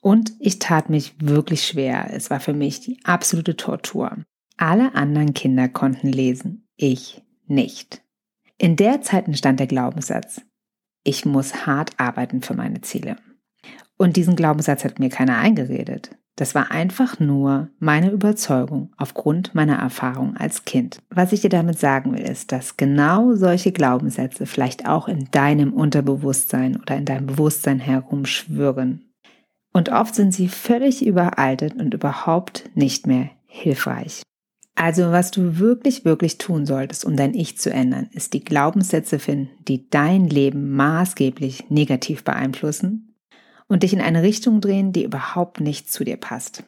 Und 0.00 0.32
ich 0.38 0.58
tat 0.58 0.88
mich 0.88 1.16
wirklich 1.20 1.66
schwer. 1.66 2.08
Es 2.12 2.30
war 2.30 2.40
für 2.40 2.54
mich 2.54 2.80
die 2.80 2.98
absolute 3.04 3.56
Tortur. 3.56 4.16
Alle 4.58 4.94
anderen 4.94 5.34
Kinder 5.34 5.68
konnten 5.68 6.08
lesen, 6.08 6.66
ich 6.76 7.22
nicht. 7.46 8.02
In 8.58 8.76
der 8.76 9.02
Zeit 9.02 9.26
entstand 9.26 9.60
der 9.60 9.66
Glaubenssatz, 9.66 10.40
ich 11.04 11.26
muss 11.26 11.66
hart 11.66 11.92
arbeiten 11.98 12.40
für 12.40 12.54
meine 12.54 12.80
Ziele. 12.80 13.16
Und 13.98 14.16
diesen 14.16 14.34
Glaubenssatz 14.34 14.84
hat 14.84 14.98
mir 14.98 15.10
keiner 15.10 15.36
eingeredet. 15.38 16.10
Das 16.36 16.54
war 16.54 16.70
einfach 16.70 17.18
nur 17.18 17.70
meine 17.78 18.10
Überzeugung 18.10 18.92
aufgrund 18.98 19.54
meiner 19.54 19.76
Erfahrung 19.76 20.36
als 20.36 20.64
Kind. 20.64 20.98
Was 21.10 21.32
ich 21.32 21.40
dir 21.40 21.48
damit 21.48 21.78
sagen 21.78 22.12
will, 22.12 22.20
ist, 22.20 22.52
dass 22.52 22.76
genau 22.76 23.34
solche 23.34 23.72
Glaubenssätze 23.72 24.44
vielleicht 24.44 24.86
auch 24.86 25.08
in 25.08 25.30
deinem 25.30 25.72
Unterbewusstsein 25.72 26.76
oder 26.76 26.96
in 26.96 27.06
deinem 27.06 27.26
Bewusstsein 27.26 27.78
herumschwirren. 27.78 29.12
Und 29.72 29.90
oft 29.90 30.14
sind 30.14 30.32
sie 30.32 30.48
völlig 30.48 31.04
überaltet 31.04 31.74
und 31.74 31.94
überhaupt 31.94 32.70
nicht 32.74 33.06
mehr 33.06 33.30
hilfreich. 33.46 34.22
Also 34.76 35.10
was 35.10 35.30
du 35.30 35.58
wirklich, 35.58 36.04
wirklich 36.04 36.36
tun 36.36 36.66
solltest, 36.66 37.06
um 37.06 37.16
dein 37.16 37.32
Ich 37.32 37.58
zu 37.58 37.70
ändern, 37.70 38.10
ist 38.12 38.34
die 38.34 38.44
Glaubenssätze 38.44 39.18
finden, 39.18 39.48
die 39.66 39.88
dein 39.88 40.28
Leben 40.28 40.70
maßgeblich 40.72 41.70
negativ 41.70 42.24
beeinflussen 42.24 43.14
und 43.68 43.82
dich 43.82 43.94
in 43.94 44.02
eine 44.02 44.22
Richtung 44.22 44.60
drehen, 44.60 44.92
die 44.92 45.04
überhaupt 45.04 45.60
nicht 45.60 45.90
zu 45.90 46.04
dir 46.04 46.18
passt. 46.18 46.62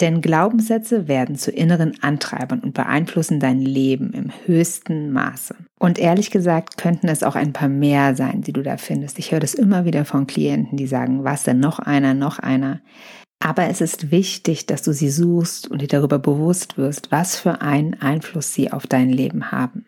Denn 0.00 0.20
Glaubenssätze 0.20 1.08
werden 1.08 1.34
zu 1.34 1.50
inneren 1.50 2.00
Antreibern 2.00 2.60
und 2.60 2.74
beeinflussen 2.74 3.40
dein 3.40 3.60
Leben 3.60 4.12
im 4.12 4.30
höchsten 4.46 5.10
Maße. 5.10 5.56
Und 5.80 5.98
ehrlich 5.98 6.30
gesagt 6.30 6.78
könnten 6.78 7.08
es 7.08 7.24
auch 7.24 7.34
ein 7.34 7.52
paar 7.52 7.68
mehr 7.68 8.14
sein, 8.14 8.42
die 8.42 8.52
du 8.52 8.62
da 8.62 8.76
findest. 8.76 9.18
Ich 9.18 9.32
höre 9.32 9.40
das 9.40 9.54
immer 9.54 9.84
wieder 9.84 10.04
von 10.04 10.28
Klienten, 10.28 10.78
die 10.78 10.86
sagen, 10.86 11.24
was 11.24 11.42
denn 11.42 11.58
noch 11.58 11.80
einer, 11.80 12.14
noch 12.14 12.38
einer. 12.38 12.80
Aber 13.42 13.68
es 13.68 13.80
ist 13.80 14.10
wichtig, 14.10 14.66
dass 14.66 14.82
du 14.82 14.92
sie 14.92 15.10
suchst 15.10 15.68
und 15.68 15.80
dir 15.80 15.88
darüber 15.88 16.18
bewusst 16.18 16.76
wirst, 16.76 17.10
was 17.10 17.36
für 17.36 17.62
einen 17.62 17.94
Einfluss 17.94 18.52
sie 18.52 18.70
auf 18.70 18.86
dein 18.86 19.08
Leben 19.08 19.50
haben. 19.50 19.86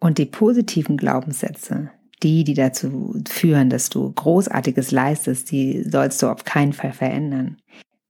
Und 0.00 0.18
die 0.18 0.26
positiven 0.26 0.98
Glaubenssätze, 0.98 1.90
die, 2.22 2.44
die 2.44 2.52
dazu 2.52 3.14
führen, 3.26 3.70
dass 3.70 3.88
du 3.88 4.12
Großartiges 4.12 4.90
leistest, 4.90 5.50
die 5.50 5.82
sollst 5.82 6.22
du 6.22 6.28
auf 6.28 6.44
keinen 6.44 6.74
Fall 6.74 6.92
verändern. 6.92 7.56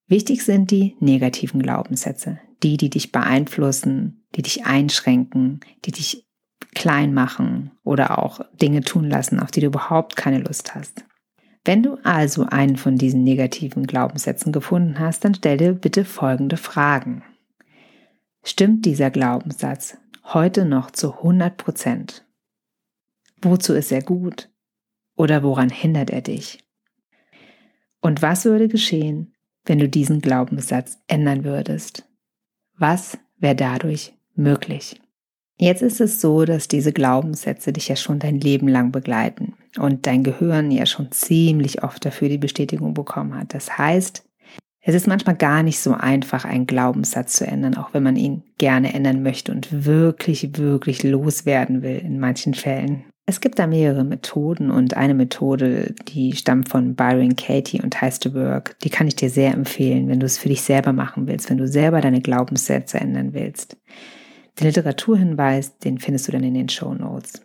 Wichtig 0.08 0.44
sind 0.44 0.72
die 0.72 0.96
negativen 0.98 1.62
Glaubenssätze, 1.62 2.40
die, 2.64 2.76
die 2.76 2.90
dich 2.90 3.12
beeinflussen, 3.12 4.26
die 4.34 4.42
dich 4.42 4.66
einschränken, 4.66 5.60
die 5.84 5.92
dich 5.92 6.26
klein 6.74 7.14
machen 7.14 7.70
oder 7.84 8.18
auch 8.18 8.40
Dinge 8.60 8.80
tun 8.80 9.08
lassen, 9.08 9.38
auf 9.38 9.52
die 9.52 9.60
du 9.60 9.66
überhaupt 9.66 10.16
keine 10.16 10.40
Lust 10.40 10.74
hast. 10.74 11.04
Wenn 11.64 11.82
du 11.82 11.96
also 12.02 12.44
einen 12.44 12.76
von 12.76 12.96
diesen 12.96 13.24
negativen 13.24 13.86
Glaubenssätzen 13.86 14.52
gefunden 14.52 14.98
hast, 14.98 15.24
dann 15.24 15.34
stell 15.34 15.56
dir 15.56 15.72
bitte 15.72 16.04
folgende 16.04 16.58
Fragen. 16.58 17.22
Stimmt 18.42 18.84
dieser 18.84 19.10
Glaubenssatz 19.10 19.96
heute 20.24 20.64
noch 20.66 20.90
zu 20.90 21.14
100 21.14 21.56
Prozent? 21.56 22.24
Wozu 23.40 23.72
ist 23.74 23.92
er 23.92 24.02
gut? 24.02 24.50
Oder 25.16 25.42
woran 25.42 25.70
hindert 25.70 26.10
er 26.10 26.22
dich? 26.22 26.58
Und 28.00 28.20
was 28.20 28.44
würde 28.44 28.68
geschehen, 28.68 29.34
wenn 29.64 29.78
du 29.78 29.88
diesen 29.88 30.20
Glaubenssatz 30.20 30.98
ändern 31.06 31.44
würdest? 31.44 32.06
Was 32.76 33.18
wäre 33.38 33.56
dadurch 33.56 34.14
möglich? 34.34 35.00
Jetzt 35.56 35.82
ist 35.82 36.00
es 36.00 36.20
so, 36.20 36.44
dass 36.44 36.66
diese 36.66 36.92
Glaubenssätze 36.92 37.72
dich 37.72 37.88
ja 37.88 37.96
schon 37.96 38.18
dein 38.18 38.40
Leben 38.40 38.66
lang 38.66 38.90
begleiten 38.90 39.54
und 39.78 40.06
dein 40.06 40.24
Gehirn 40.24 40.70
ja 40.70 40.84
schon 40.84 41.12
ziemlich 41.12 41.84
oft 41.84 42.04
dafür 42.04 42.28
die 42.28 42.38
Bestätigung 42.38 42.94
bekommen 42.94 43.34
hat. 43.34 43.54
Das 43.54 43.78
heißt, 43.78 44.24
es 44.86 44.94
ist 44.94 45.06
manchmal 45.06 45.36
gar 45.36 45.62
nicht 45.62 45.78
so 45.78 45.94
einfach, 45.94 46.44
einen 46.44 46.66
Glaubenssatz 46.66 47.36
zu 47.36 47.46
ändern, 47.46 47.76
auch 47.76 47.94
wenn 47.94 48.02
man 48.02 48.16
ihn 48.16 48.42
gerne 48.58 48.92
ändern 48.92 49.22
möchte 49.22 49.52
und 49.52 49.86
wirklich, 49.86 50.58
wirklich 50.58 51.02
loswerden 51.02 51.82
will 51.82 51.98
in 51.98 52.20
manchen 52.20 52.52
Fällen. 52.52 53.04
Es 53.26 53.40
gibt 53.40 53.58
da 53.58 53.66
mehrere 53.66 54.04
Methoden 54.04 54.70
und 54.70 54.98
eine 54.98 55.14
Methode, 55.14 55.94
die 56.08 56.36
stammt 56.36 56.68
von 56.68 56.94
Byron 56.94 57.36
Katie 57.36 57.80
und 57.80 57.98
heißt 57.98 58.24
The 58.24 58.34
Work. 58.34 58.78
Die 58.80 58.90
kann 58.90 59.08
ich 59.08 59.16
dir 59.16 59.30
sehr 59.30 59.54
empfehlen, 59.54 60.08
wenn 60.08 60.20
du 60.20 60.26
es 60.26 60.36
für 60.36 60.50
dich 60.50 60.60
selber 60.60 60.92
machen 60.92 61.26
willst, 61.26 61.48
wenn 61.48 61.56
du 61.56 61.66
selber 61.66 62.02
deine 62.02 62.20
Glaubenssätze 62.20 63.00
ändern 63.00 63.32
willst. 63.32 63.78
Den 64.60 64.66
Literaturhinweis, 64.66 65.78
den 65.78 65.98
findest 65.98 66.28
du 66.28 66.32
dann 66.32 66.44
in 66.44 66.54
den 66.54 66.68
Show 66.68 66.94
Notes. 66.94 67.42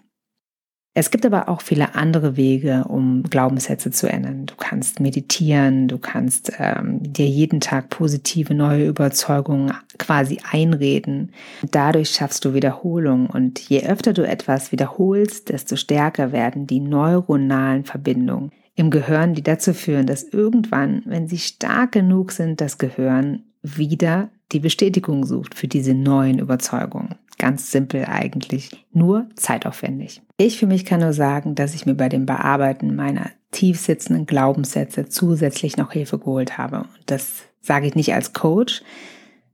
Es 0.95 1.11
gibt 1.11 1.25
aber 1.25 1.47
auch 1.47 1.61
viele 1.61 1.95
andere 1.95 2.35
Wege, 2.35 2.83
um 2.87 3.23
Glaubenssätze 3.23 3.91
zu 3.91 4.09
ändern. 4.09 4.47
Du 4.47 4.55
kannst 4.55 4.99
meditieren, 4.99 5.87
du 5.87 5.99
kannst 5.99 6.51
ähm, 6.57 7.01
dir 7.01 7.27
jeden 7.27 7.61
Tag 7.61 7.89
positive 7.89 8.53
neue 8.55 8.87
Überzeugungen 8.87 9.71
quasi 9.97 10.39
einreden. 10.51 11.31
Dadurch 11.71 12.09
schaffst 12.09 12.43
du 12.43 12.53
Wiederholung 12.53 13.27
und 13.27 13.59
je 13.59 13.85
öfter 13.85 14.13
du 14.13 14.27
etwas 14.27 14.71
wiederholst, 14.71 15.49
desto 15.49 15.75
stärker 15.75 16.31
werden 16.31 16.65
die 16.65 16.79
neuronalen 16.79 17.85
Verbindungen 17.85 18.51
im 18.75 18.89
Gehirn, 18.89 19.35
die 19.35 19.43
dazu 19.43 19.73
führen, 19.73 20.07
dass 20.07 20.23
irgendwann, 20.23 21.03
wenn 21.05 21.27
sie 21.27 21.37
stark 21.37 21.91
genug 21.91 22.31
sind, 22.31 22.61
das 22.61 22.77
Gehirn 22.77 23.43
wieder 23.61 24.31
die 24.51 24.59
Bestätigung 24.59 25.25
sucht 25.25 25.55
für 25.55 25.67
diese 25.67 25.93
neuen 25.93 26.39
Überzeugungen. 26.39 27.15
Ganz 27.37 27.71
simpel 27.71 28.05
eigentlich, 28.05 28.85
nur 28.91 29.27
zeitaufwendig. 29.35 30.21
Ich 30.37 30.57
für 30.57 30.67
mich 30.67 30.85
kann 30.85 30.99
nur 30.99 31.13
sagen, 31.13 31.55
dass 31.55 31.73
ich 31.73 31.85
mir 31.85 31.95
bei 31.95 32.09
dem 32.09 32.25
Bearbeiten 32.25 32.95
meiner 32.95 33.29
tief 33.51 33.79
sitzenden 33.79 34.25
Glaubenssätze 34.25 35.07
zusätzlich 35.07 35.77
noch 35.77 35.91
Hilfe 35.91 36.19
geholt 36.19 36.57
habe. 36.57 36.79
Und 36.79 37.03
das 37.05 37.43
sage 37.61 37.87
ich 37.87 37.95
nicht 37.95 38.13
als 38.13 38.33
Coach, 38.33 38.83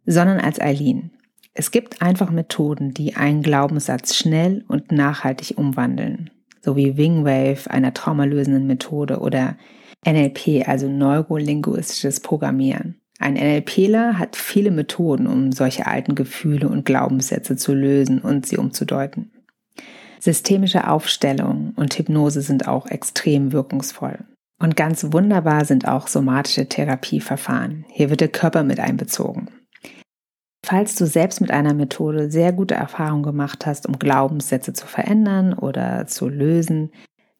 sondern 0.06 0.40
als 0.40 0.60
Eileen. 0.60 1.12
Es 1.54 1.72
gibt 1.72 2.02
einfach 2.02 2.32
Methoden, 2.32 2.94
die 2.94 3.16
einen 3.16 3.42
Glaubenssatz 3.42 4.16
schnell 4.16 4.66
und 4.68 4.92
nachhaltig 4.92 5.58
umwandeln, 5.58 6.30
so 6.62 6.76
wie 6.76 6.98
Wingwave, 6.98 7.70
einer 7.70 7.94
traumalösenden 7.94 8.68
Methode 8.68 9.20
oder 9.20 9.58
NLP, 10.06 10.68
also 10.68 10.90
neurolinguistisches 10.90 12.20
Programmieren. 12.20 13.00
Ein 13.20 13.36
NLPler 13.36 14.20
hat 14.20 14.36
viele 14.36 14.72
Methoden, 14.72 15.28
um 15.28 15.52
solche 15.52 15.88
alten 15.88 16.16
Gefühle 16.16 16.68
und 16.68 16.86
Glaubenssätze 16.86 17.56
zu 17.56 17.74
lösen 17.74 18.20
und 18.20 18.46
sie 18.46 18.58
umzudeuten. 18.58 19.32
Systemische 20.20 20.90
Aufstellung 20.90 21.74
und 21.76 21.94
Hypnose 21.98 22.42
sind 22.42 22.68
auch 22.68 22.88
extrem 22.88 23.52
wirkungsvoll. 23.52 24.20
Und 24.60 24.76
ganz 24.76 25.12
wunderbar 25.12 25.66
sind 25.66 25.88
auch 25.88 26.08
somatische 26.08 26.68
Therapieverfahren. 26.68 27.86
Hier 27.90 28.10
wird 28.10 28.22
der 28.22 28.30
Körper 28.30 28.64
mit 28.64 28.80
einbezogen. 28.80 29.50
Falls 30.66 30.96
du 30.96 31.06
selbst 31.06 31.42
mit 31.42 31.52
einer 31.52 31.76
Methode 31.76 32.32
sehr 32.32 32.52
gute 32.52 32.74
Erfahrungen 32.74 33.22
gemacht 33.22 33.68
hast, 33.68 33.88
um 33.88 34.00
Glaubenssätze 34.00 34.74
zu 34.74 34.88
verändern 34.88 35.54
oder 35.54 36.08
zu 36.08 36.28
lösen, 36.28 36.92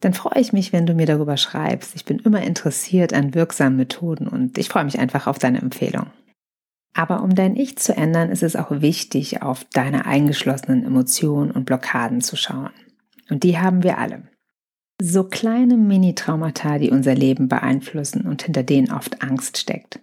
dann 0.02 0.14
freue 0.14 0.42
ich 0.42 0.54
mich, 0.54 0.74
wenn 0.74 0.86
du 0.86 0.94
mir 0.94 1.06
darüber 1.06 1.38
schreibst. 1.38 1.96
Ich 1.96 2.06
bin 2.06 2.20
immer 2.20 2.42
interessiert 2.42 3.14
an 3.14 3.34
wirksamen 3.34 3.78
Methoden 3.78 4.28
und 4.28 4.58
ich 4.58 4.70
freue 4.70 4.86
mich 4.86 5.00
einfach 5.00 5.28
auf 5.28 5.40
deine 5.40 5.62
Empfehlung. 5.62 6.08
Aber 6.94 7.24
um 7.24 7.36
dein 7.36 7.56
Ich 7.56 7.78
zu 7.78 7.96
ändern, 7.96 8.30
ist 8.30 8.44
es 8.44 8.56
auch 8.56 8.72
wichtig, 8.72 9.42
auf 9.42 9.66
deine 9.74 10.06
eingeschlossenen 10.06 10.86
Emotionen 10.86 11.52
und 11.52 11.66
Blockaden 11.66 12.22
zu 12.22 12.38
schauen. 12.38 12.70
Und 13.30 13.44
die 13.44 13.58
haben 13.58 13.84
wir 13.84 13.98
alle. 13.98 14.30
So 15.02 15.26
kleine 15.26 15.76
Mini-Traumata, 15.76 16.78
die 16.78 16.92
unser 16.92 17.14
Leben 17.14 17.50
beeinflussen 17.50 18.22
und 18.22 18.44
hinter 18.44 18.64
denen 18.64 18.94
oft 18.94 19.22
Angst 19.22 19.58
steckt. 19.58 20.00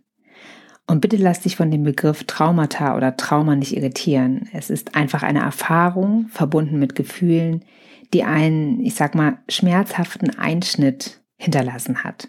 Und 0.87 1.01
bitte 1.01 1.17
lass 1.17 1.41
dich 1.41 1.57
von 1.57 1.71
dem 1.71 1.85
Begriff 1.85 2.25
Traumata 2.25 2.95
oder 2.97 3.17
Trauma 3.17 3.57
nicht 3.57 3.75
irritieren. 3.75 4.51
Es 4.53 4.69
ist 4.69 4.95
einfach 4.95 5.23
eine 5.23 5.41
Erfahrung 5.41 6.27
verbunden 6.29 6.79
mit 6.79 6.95
Gefühlen, 6.95 7.65
die 8.13 8.25
einen, 8.25 8.81
ich 8.81 8.95
sag 8.95 9.15
mal, 9.15 9.39
schmerzhaften 9.49 10.39
Einschnitt 10.39 11.21
hinterlassen 11.37 12.05
hat. 12.05 12.29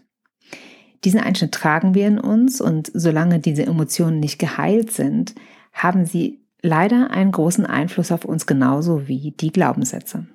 Diesen 1.04 1.20
Einschnitt 1.20 1.52
tragen 1.52 1.94
wir 1.94 2.08
in 2.08 2.20
uns 2.20 2.62
und 2.62 2.90
solange 2.94 3.40
diese 3.40 3.66
Emotionen 3.66 4.20
nicht 4.20 4.40
geheilt 4.40 4.92
sind, 4.92 5.36
haben 5.74 6.06
sie 6.06 6.40
leider 6.62 7.12
einen 7.12 7.32
großen 7.32 7.66
Einfluss 7.66 8.12
auf 8.12 8.24
uns 8.24 8.46
genauso 8.46 9.08
wie 9.08 9.32
die 9.32 9.52
Glaubenssätze. 9.52 10.28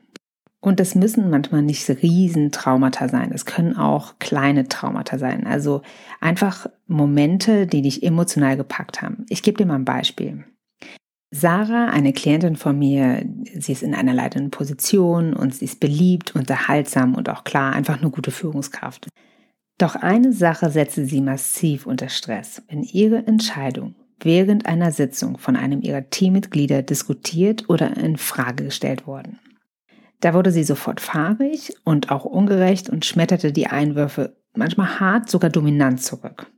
Und 0.61 0.81
das 0.81 0.95
müssen 0.95 1.31
manchmal 1.31 1.63
nicht 1.63 1.89
Riesentraumata 1.89 3.09
sein. 3.09 3.31
Es 3.33 3.47
können 3.47 3.77
auch 3.77 4.19
kleine 4.19 4.69
Traumata 4.69 5.17
sein. 5.17 5.47
Also 5.47 5.83
einfach 6.21 6.67
Momente, 6.87 7.67
die 7.67 7.81
dich 7.81 8.03
emotional 8.03 8.57
gepackt 8.57 9.01
haben. 9.01 9.25
Ich 9.29 9.43
gebe 9.43 9.57
dir 9.57 9.67
mal 9.67 9.77
ein 9.77 9.85
Beispiel. 9.85 10.45
Sarah, 11.31 11.89
eine 11.89 12.15
Klientin 12.15 12.57
von 12.57 12.79
mir, 12.79 13.23
sie 13.59 13.73
ist 13.73 13.83
in 13.83 13.95
einer 13.95 14.15
leitenden 14.15 14.51
Position 14.51 15.35
und 15.35 15.55
sie 15.55 15.67
ist 15.67 15.79
beliebt, 15.79 16.35
unterhaltsam 16.35 17.15
und 17.15 17.29
auch 17.29 17.45
klar, 17.45 17.75
einfach 17.75 18.01
eine 18.01 18.11
gute 18.11 18.31
Führungskraft. 18.31 19.09
Doch 19.77 19.95
eine 19.95 20.33
Sache 20.33 20.71
setzte 20.71 21.05
sie 21.05 21.21
massiv 21.21 21.87
unter 21.87 22.09
Stress, 22.09 22.63
wenn 22.69 22.83
ihre 22.83 23.27
Entscheidung 23.27 23.95
während 24.21 24.67
einer 24.67 24.91
Sitzung 24.91 25.39
von 25.39 25.55
einem 25.55 25.81
ihrer 25.81 26.11
Teammitglieder 26.11 26.83
diskutiert 26.83 27.69
oder 27.69 27.97
in 27.97 28.17
Frage 28.17 28.65
gestellt 28.65 29.07
worden. 29.07 29.39
Da 30.21 30.35
wurde 30.35 30.51
sie 30.51 30.65
sofort 30.65 31.01
fahrig 31.01 31.73
und 31.85 32.11
auch 32.11 32.25
ungerecht 32.25 32.91
und 32.91 33.05
schmetterte 33.05 33.53
die 33.53 33.69
Einwürfe 33.69 34.37
manchmal 34.55 34.99
hart, 34.99 35.31
sogar 35.31 35.51
dominant 35.51 36.03
zurück. 36.03 36.51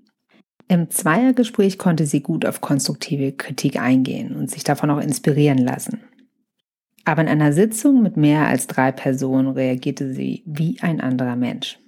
Im 0.70 0.88
Zweiergespräch 0.88 1.78
konnte 1.78 2.06
sie 2.06 2.22
gut 2.22 2.46
auf 2.46 2.60
konstruktive 2.60 3.32
Kritik 3.32 3.80
eingehen 3.80 4.36
und 4.36 4.48
sich 4.48 4.62
davon 4.62 4.88
auch 4.92 5.00
inspirieren 5.00 5.58
lassen. 5.58 6.04
Aber 7.04 7.22
in 7.22 7.28
einer 7.28 7.52
Sitzung 7.52 8.02
mit 8.02 8.16
mehr 8.16 8.46
als 8.46 8.68
drei 8.68 8.92
Personen 8.92 9.48
reagierte 9.48 10.12
sie 10.12 10.44
wie 10.46 10.78
ein 10.80 11.00
anderer 11.00 11.34
Mensch. 11.34 11.80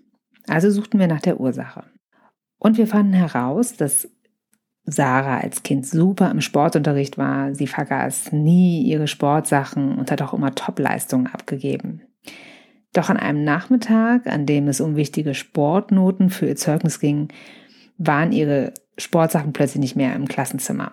Also 0.48 0.68
suchten 0.68 0.98
wir 0.98 1.06
nach 1.06 1.20
der 1.20 1.38
Ursache. 1.38 1.84
Und 2.58 2.76
wir 2.76 2.88
fanden 2.88 3.12
heraus, 3.12 3.76
dass 3.76 4.08
Sarah 4.84 5.38
als 5.38 5.62
Kind 5.62 5.86
super 5.86 6.28
im 6.32 6.40
Sportunterricht 6.40 7.16
war. 7.16 7.54
Sie 7.54 7.68
vergaß 7.68 8.32
nie 8.32 8.82
ihre 8.82 9.06
Sportsachen 9.06 9.96
und 9.96 10.10
hat 10.10 10.22
auch 10.22 10.34
immer 10.34 10.56
Topleistungen 10.56 11.28
abgegeben. 11.28 12.02
Doch 12.92 13.10
an 13.10 13.16
einem 13.16 13.44
Nachmittag, 13.44 14.26
an 14.26 14.44
dem 14.44 14.66
es 14.66 14.80
um 14.80 14.96
wichtige 14.96 15.34
Sportnoten 15.34 16.30
für 16.30 16.46
ihr 16.46 16.56
Zeugnis 16.56 16.98
ging, 16.98 17.28
waren 18.06 18.32
ihre 18.32 18.73
Sportsachen 18.99 19.52
plötzlich 19.52 19.80
nicht 19.80 19.97
mehr 19.97 20.14
im 20.14 20.28
Klassenzimmer. 20.28 20.92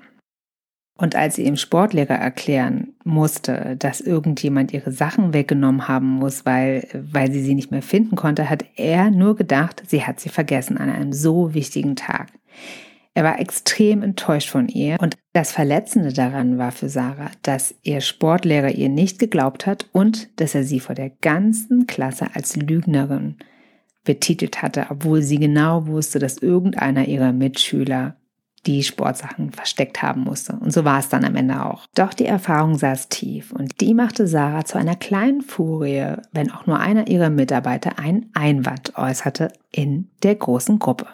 Und 0.97 1.15
als 1.15 1.35
sie 1.37 1.45
dem 1.45 1.55
Sportlehrer 1.55 2.15
erklären 2.15 2.93
musste, 3.05 3.77
dass 3.79 4.01
irgendjemand 4.01 4.73
ihre 4.73 4.91
Sachen 4.91 5.33
weggenommen 5.33 5.87
haben 5.87 6.07
muss, 6.07 6.45
weil, 6.45 6.87
weil 6.93 7.31
sie 7.31 7.41
sie 7.41 7.55
nicht 7.55 7.71
mehr 7.71 7.81
finden 7.81 8.17
konnte, 8.17 8.49
hat 8.49 8.65
er 8.75 9.09
nur 9.09 9.37
gedacht, 9.37 9.83
sie 9.87 10.03
hat 10.03 10.19
sie 10.19 10.27
vergessen 10.27 10.77
an 10.77 10.89
einem 10.89 11.13
so 11.13 11.53
wichtigen 11.53 11.95
Tag. 11.95 12.27
Er 13.13 13.23
war 13.23 13.39
extrem 13.39 14.03
enttäuscht 14.03 14.49
von 14.49 14.67
ihr 14.67 14.97
und 14.99 15.17
das 15.33 15.53
Verletzende 15.53 16.11
daran 16.11 16.57
war 16.57 16.71
für 16.71 16.89
Sarah, 16.89 17.31
dass 17.43 17.75
ihr 17.81 18.01
Sportlehrer 18.01 18.71
ihr 18.71 18.89
nicht 18.89 19.19
geglaubt 19.19 19.65
hat 19.65 19.89
und 19.93 20.29
dass 20.41 20.53
er 20.53 20.63
sie 20.63 20.81
vor 20.81 20.95
der 20.95 21.09
ganzen 21.09 21.87
Klasse 21.87 22.27
als 22.33 22.57
Lügnerin 22.57 23.37
betitelt 24.03 24.61
hatte, 24.61 24.87
obwohl 24.89 25.21
sie 25.21 25.37
genau 25.37 25.87
wusste, 25.87 26.19
dass 26.19 26.37
irgendeiner 26.37 27.07
ihrer 27.07 27.33
Mitschüler 27.33 28.15
die 28.65 28.83
Sportsachen 28.83 29.51
versteckt 29.51 30.01
haben 30.01 30.21
musste. 30.21 30.53
Und 30.53 30.73
so 30.73 30.83
war 30.83 30.99
es 30.99 31.09
dann 31.09 31.23
am 31.23 31.35
Ende 31.35 31.65
auch. 31.65 31.85
Doch 31.95 32.13
die 32.13 32.25
Erfahrung 32.25 32.77
saß 32.77 33.09
tief 33.09 33.51
und 33.51 33.79
die 33.79 33.93
machte 33.93 34.27
Sarah 34.27 34.65
zu 34.65 34.77
einer 34.77 34.95
kleinen 34.95 35.41
Furie, 35.41 36.15
wenn 36.31 36.51
auch 36.51 36.65
nur 36.65 36.79
einer 36.79 37.07
ihrer 37.07 37.29
Mitarbeiter 37.29 37.99
einen 37.99 38.29
Einwand 38.33 38.97
äußerte 38.97 39.53
in 39.71 40.09
der 40.23 40.35
großen 40.35 40.79
Gruppe. 40.79 41.07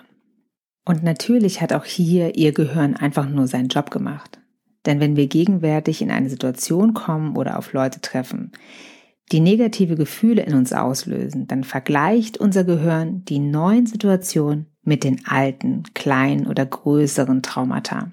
Und 0.86 1.04
natürlich 1.04 1.62
hat 1.62 1.74
auch 1.74 1.86
hier 1.86 2.36
ihr 2.36 2.52
Gehirn 2.52 2.96
einfach 2.96 3.28
nur 3.28 3.48
seinen 3.48 3.70
Job 3.70 3.92
gemacht. 3.92 4.40
Denn 4.86 5.00
wenn 5.00 5.16
wir 5.16 5.28
gegenwärtig 5.28 6.02
in 6.02 6.12
eine 6.12 6.30
Situation 6.30 6.94
kommen 6.94 7.36
oder 7.36 7.58
auf 7.58 7.74
Leute 7.74 8.02
treffen, 8.02 8.52
die 9.32 9.40
negative 9.40 9.96
Gefühle 9.96 10.44
in 10.44 10.54
uns 10.54 10.72
auslösen, 10.72 11.48
dann 11.48 11.64
vergleicht 11.64 12.38
unser 12.38 12.64
Gehirn 12.64 13.26
die 13.26 13.40
neuen 13.40 13.88
Situationen 13.88 14.68
mit 14.84 15.04
den 15.04 15.26
alten, 15.26 15.84
kleinen 15.94 16.48
oder 16.48 16.66
größeren 16.66 17.42
Traumata. 17.42 18.12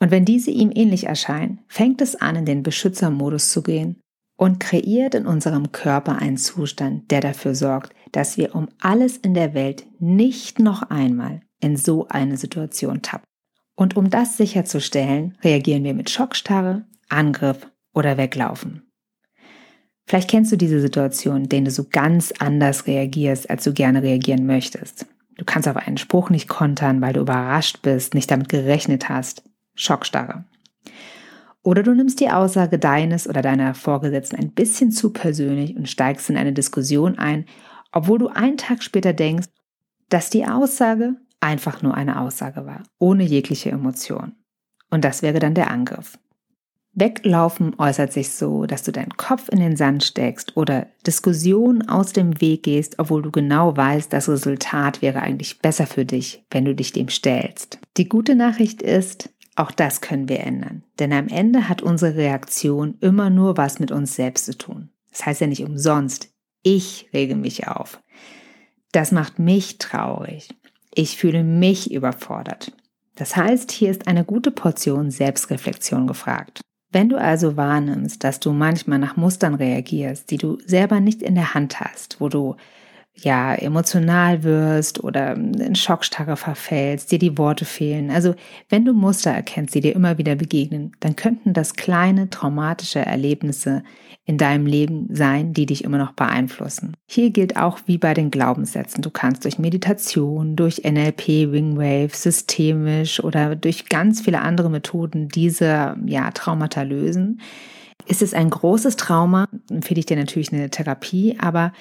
Und 0.00 0.10
wenn 0.10 0.24
diese 0.24 0.50
ihm 0.50 0.70
ähnlich 0.74 1.06
erscheinen, 1.06 1.60
fängt 1.68 2.00
es 2.00 2.16
an, 2.16 2.36
in 2.36 2.44
den 2.46 2.62
Beschützermodus 2.62 3.52
zu 3.52 3.62
gehen 3.62 4.00
und 4.36 4.60
kreiert 4.60 5.14
in 5.14 5.26
unserem 5.26 5.72
Körper 5.72 6.16
einen 6.18 6.36
Zustand, 6.36 7.10
der 7.10 7.20
dafür 7.20 7.54
sorgt, 7.54 7.92
dass 8.12 8.38
wir 8.38 8.54
um 8.54 8.68
alles 8.80 9.16
in 9.16 9.34
der 9.34 9.54
Welt 9.54 9.86
nicht 9.98 10.60
noch 10.60 10.82
einmal 10.82 11.40
in 11.60 11.76
so 11.76 12.06
eine 12.08 12.36
Situation 12.36 13.02
tappen. 13.02 13.26
Und 13.74 13.96
um 13.96 14.10
das 14.10 14.36
sicherzustellen, 14.36 15.36
reagieren 15.42 15.84
wir 15.84 15.94
mit 15.94 16.10
Schockstarre, 16.10 16.86
Angriff 17.08 17.70
oder 17.92 18.16
Weglaufen. 18.16 18.87
Vielleicht 20.08 20.30
kennst 20.30 20.50
du 20.50 20.56
diese 20.56 20.80
Situation, 20.80 21.42
in 21.42 21.48
denen 21.50 21.66
du 21.66 21.70
so 21.70 21.84
ganz 21.84 22.32
anders 22.38 22.86
reagierst, 22.86 23.50
als 23.50 23.64
du 23.64 23.74
gerne 23.74 24.02
reagieren 24.02 24.46
möchtest. 24.46 25.04
Du 25.36 25.44
kannst 25.44 25.68
auf 25.68 25.76
einen 25.76 25.98
Spruch 25.98 26.30
nicht 26.30 26.48
kontern, 26.48 27.02
weil 27.02 27.12
du 27.12 27.20
überrascht 27.20 27.82
bist, 27.82 28.14
nicht 28.14 28.30
damit 28.30 28.48
gerechnet 28.48 29.10
hast. 29.10 29.42
Schockstarre. 29.74 30.44
Oder 31.62 31.82
du 31.82 31.92
nimmst 31.92 32.20
die 32.20 32.30
Aussage 32.30 32.78
deines 32.78 33.28
oder 33.28 33.42
deiner 33.42 33.74
Vorgesetzten 33.74 34.36
ein 34.36 34.52
bisschen 34.52 34.92
zu 34.92 35.12
persönlich 35.12 35.76
und 35.76 35.90
steigst 35.90 36.30
in 36.30 36.38
eine 36.38 36.54
Diskussion 36.54 37.18
ein, 37.18 37.44
obwohl 37.92 38.18
du 38.18 38.28
einen 38.28 38.56
Tag 38.56 38.82
später 38.82 39.12
denkst, 39.12 39.48
dass 40.08 40.30
die 40.30 40.46
Aussage 40.46 41.16
einfach 41.40 41.82
nur 41.82 41.94
eine 41.94 42.18
Aussage 42.18 42.64
war, 42.64 42.82
ohne 42.98 43.24
jegliche 43.24 43.72
Emotion. 43.72 44.32
Und 44.88 45.04
das 45.04 45.20
wäre 45.20 45.38
dann 45.38 45.54
der 45.54 45.70
Angriff. 45.70 46.18
Weglaufen 47.00 47.78
äußert 47.78 48.12
sich 48.12 48.30
so, 48.30 48.66
dass 48.66 48.82
du 48.82 48.92
deinen 48.92 49.16
Kopf 49.16 49.48
in 49.48 49.60
den 49.60 49.76
Sand 49.76 50.02
steckst 50.02 50.56
oder 50.56 50.88
Diskussionen 51.06 51.88
aus 51.88 52.12
dem 52.12 52.40
Weg 52.40 52.64
gehst, 52.64 52.98
obwohl 52.98 53.22
du 53.22 53.30
genau 53.30 53.76
weißt, 53.76 54.12
das 54.12 54.28
Resultat 54.28 55.00
wäre 55.00 55.20
eigentlich 55.20 55.60
besser 55.60 55.86
für 55.86 56.04
dich, 56.04 56.44
wenn 56.50 56.64
du 56.64 56.74
dich 56.74 56.92
dem 56.92 57.08
stellst. 57.08 57.78
Die 57.96 58.08
gute 58.08 58.34
Nachricht 58.34 58.82
ist, 58.82 59.30
auch 59.54 59.70
das 59.70 60.00
können 60.00 60.28
wir 60.28 60.40
ändern. 60.40 60.82
Denn 60.98 61.12
am 61.12 61.28
Ende 61.28 61.68
hat 61.68 61.82
unsere 61.82 62.16
Reaktion 62.16 62.96
immer 63.00 63.30
nur 63.30 63.56
was 63.56 63.78
mit 63.78 63.92
uns 63.92 64.14
selbst 64.14 64.46
zu 64.46 64.56
tun. 64.56 64.88
Das 65.10 65.26
heißt 65.26 65.40
ja 65.40 65.46
nicht 65.46 65.64
umsonst, 65.64 66.30
ich 66.62 67.08
rege 67.12 67.36
mich 67.36 67.68
auf. 67.68 68.00
Das 68.92 69.12
macht 69.12 69.38
mich 69.38 69.78
traurig. 69.78 70.48
Ich 70.94 71.16
fühle 71.16 71.44
mich 71.44 71.92
überfordert. 71.92 72.72
Das 73.14 73.36
heißt, 73.36 73.72
hier 73.72 73.90
ist 73.90 74.06
eine 74.06 74.24
gute 74.24 74.50
Portion 74.50 75.10
Selbstreflexion 75.10 76.06
gefragt. 76.06 76.60
Wenn 76.90 77.10
du 77.10 77.16
also 77.20 77.56
wahrnimmst, 77.56 78.24
dass 78.24 78.40
du 78.40 78.52
manchmal 78.52 78.98
nach 78.98 79.16
Mustern 79.16 79.54
reagierst, 79.54 80.30
die 80.30 80.38
du 80.38 80.58
selber 80.64 81.00
nicht 81.00 81.22
in 81.22 81.34
der 81.34 81.52
Hand 81.52 81.80
hast, 81.80 82.20
wo 82.20 82.28
du 82.28 82.56
ja 83.20 83.54
emotional 83.54 84.42
wirst 84.44 85.02
oder 85.02 85.34
in 85.34 85.74
Schockstarre 85.74 86.36
verfällst, 86.36 87.10
dir 87.12 87.18
die 87.18 87.36
Worte 87.38 87.64
fehlen. 87.64 88.10
Also 88.10 88.34
wenn 88.68 88.84
du 88.84 88.92
Muster 88.92 89.30
erkennst, 89.30 89.74
die 89.74 89.80
dir 89.80 89.94
immer 89.94 90.18
wieder 90.18 90.36
begegnen, 90.36 90.92
dann 91.00 91.16
könnten 91.16 91.52
das 91.52 91.74
kleine 91.74 92.30
traumatische 92.30 93.00
Erlebnisse 93.00 93.82
in 94.24 94.36
deinem 94.36 94.66
Leben 94.66 95.08
sein, 95.10 95.54
die 95.54 95.64
dich 95.64 95.84
immer 95.84 95.96
noch 95.96 96.12
beeinflussen. 96.12 96.94
Hier 97.06 97.30
gilt 97.30 97.56
auch 97.56 97.78
wie 97.86 97.96
bei 97.96 98.12
den 98.12 98.30
Glaubenssätzen. 98.30 99.00
Du 99.00 99.10
kannst 99.10 99.44
durch 99.44 99.58
Meditation, 99.58 100.54
durch 100.54 100.82
NLP, 100.84 101.50
Wingwave, 101.50 102.10
systemisch 102.12 103.24
oder 103.24 103.56
durch 103.56 103.88
ganz 103.88 104.20
viele 104.20 104.42
andere 104.42 104.68
Methoden 104.68 105.28
diese 105.28 105.96
ja, 106.04 106.30
Traumata 106.30 106.82
lösen. 106.82 107.40
Ist 108.06 108.22
es 108.22 108.32
ein 108.34 108.50
großes 108.50 108.96
Trauma, 108.96 109.48
empfehle 109.70 110.00
ich 110.00 110.06
dir 110.06 110.16
natürlich 110.16 110.52
eine 110.52 110.70
Therapie, 110.70 111.36
aber 111.40 111.72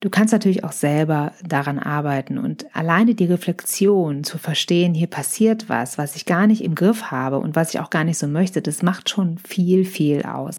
Du 0.00 0.10
kannst 0.10 0.32
natürlich 0.32 0.64
auch 0.64 0.72
selber 0.72 1.32
daran 1.42 1.78
arbeiten 1.78 2.36
und 2.36 2.66
alleine 2.76 3.14
die 3.14 3.24
Reflexion 3.24 4.22
zu 4.22 4.36
verstehen, 4.36 4.92
hier 4.92 5.06
passiert 5.06 5.68
was, 5.68 5.96
was 5.96 6.14
ich 6.14 6.26
gar 6.26 6.46
nicht 6.46 6.62
im 6.62 6.74
Griff 6.74 7.10
habe 7.10 7.38
und 7.38 7.56
was 7.56 7.72
ich 7.72 7.80
auch 7.80 7.90
gar 7.90 8.04
nicht 8.04 8.18
so 8.18 8.26
möchte, 8.26 8.60
das 8.60 8.82
macht 8.82 9.08
schon 9.08 9.38
viel, 9.38 9.86
viel 9.86 10.24
aus. 10.24 10.58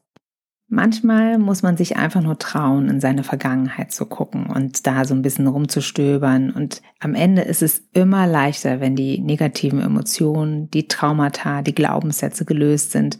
Manchmal 0.67 1.38
muss 1.38 1.62
man 1.62 1.78
sich 1.78 1.95
einfach 1.95 2.24
nur 2.24 2.39
trauen, 2.39 2.89
in 2.89 3.00
seine 3.00 3.24
Vergangenheit 3.24 3.91
zu 3.91 4.08
gucken 4.08 4.48
und 4.48 4.88
da 4.88 5.06
so 5.06 5.13
ein 5.13 5.21
bisschen 5.21 5.45
rumzustöbern. 5.45 6.50
Und 6.50 6.82
am 7.00 7.13
Ende 7.13 7.43
ist 7.43 7.62
es 7.62 7.88
immer 7.93 8.26
leichter, 8.26 8.80
wenn 8.80 8.95
die 8.95 9.19
negativen 9.19 9.80
Emotionen, 9.80 10.71
die 10.71 10.88
Traumata, 10.88 11.62
die 11.62 11.76
Glaubenssätze 11.76 12.45
gelöst 12.45 12.91
sind. 12.91 13.19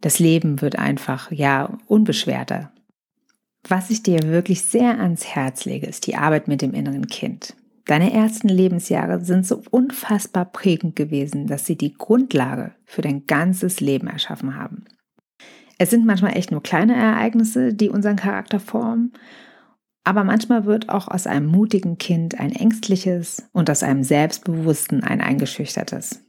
Das 0.00 0.20
Leben 0.20 0.60
wird 0.60 0.78
einfach, 0.78 1.32
ja, 1.32 1.76
unbeschwerter. 1.86 2.70
Was 3.68 3.90
ich 3.90 4.02
dir 4.02 4.22
wirklich 4.24 4.62
sehr 4.62 5.00
ans 5.00 5.24
Herz 5.26 5.64
lege, 5.64 5.86
ist 5.86 6.06
die 6.06 6.14
Arbeit 6.14 6.46
mit 6.46 6.62
dem 6.62 6.72
inneren 6.72 7.08
Kind. 7.08 7.56
Deine 7.84 8.12
ersten 8.12 8.48
Lebensjahre 8.48 9.24
sind 9.24 9.46
so 9.46 9.62
unfassbar 9.70 10.44
prägend 10.44 10.94
gewesen, 10.94 11.46
dass 11.46 11.66
sie 11.66 11.76
die 11.76 11.94
Grundlage 11.94 12.72
für 12.84 13.02
dein 13.02 13.26
ganzes 13.26 13.80
Leben 13.80 14.06
erschaffen 14.06 14.56
haben. 14.56 14.84
Es 15.78 15.90
sind 15.90 16.06
manchmal 16.06 16.36
echt 16.36 16.52
nur 16.52 16.62
kleine 16.62 16.94
Ereignisse, 16.94 17.74
die 17.74 17.90
unseren 17.90 18.16
Charakter 18.16 18.60
formen, 18.60 19.12
aber 20.04 20.22
manchmal 20.22 20.64
wird 20.64 20.88
auch 20.88 21.08
aus 21.08 21.26
einem 21.26 21.46
mutigen 21.46 21.98
Kind 21.98 22.38
ein 22.38 22.52
ängstliches 22.52 23.48
und 23.52 23.68
aus 23.68 23.82
einem 23.82 24.04
selbstbewussten 24.04 25.02
ein 25.02 25.20
eingeschüchtertes. 25.20 26.22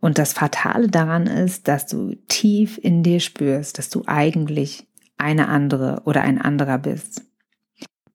Und 0.00 0.18
das 0.18 0.32
Fatale 0.32 0.88
daran 0.88 1.26
ist, 1.26 1.68
dass 1.68 1.86
du 1.86 2.14
tief 2.26 2.78
in 2.82 3.02
dir 3.02 3.20
spürst, 3.20 3.78
dass 3.78 3.90
du 3.90 4.02
eigentlich 4.06 4.88
eine 5.20 5.48
andere 5.48 6.02
oder 6.04 6.22
ein 6.22 6.40
anderer 6.40 6.78
bist. 6.78 7.22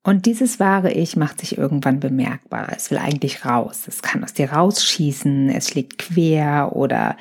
Und 0.04 0.28
dieses 0.28 0.60
wahre 0.60 0.92
Ich 0.92 1.16
macht 1.16 1.40
sich 1.40 1.58
irgendwann 1.58 2.00
bemerkbar. 2.00 2.68
Es 2.76 2.92
will 2.92 3.00
eigentlich 3.00 3.44
raus. 3.44 3.86
Es 3.88 4.04
kann 4.04 4.24
aus 4.24 4.34
dir 4.34 4.52
rausschießen, 4.52 5.50
es 5.50 5.70
schlägt 5.70 5.98
quer 5.98 6.76
oder 6.76 7.18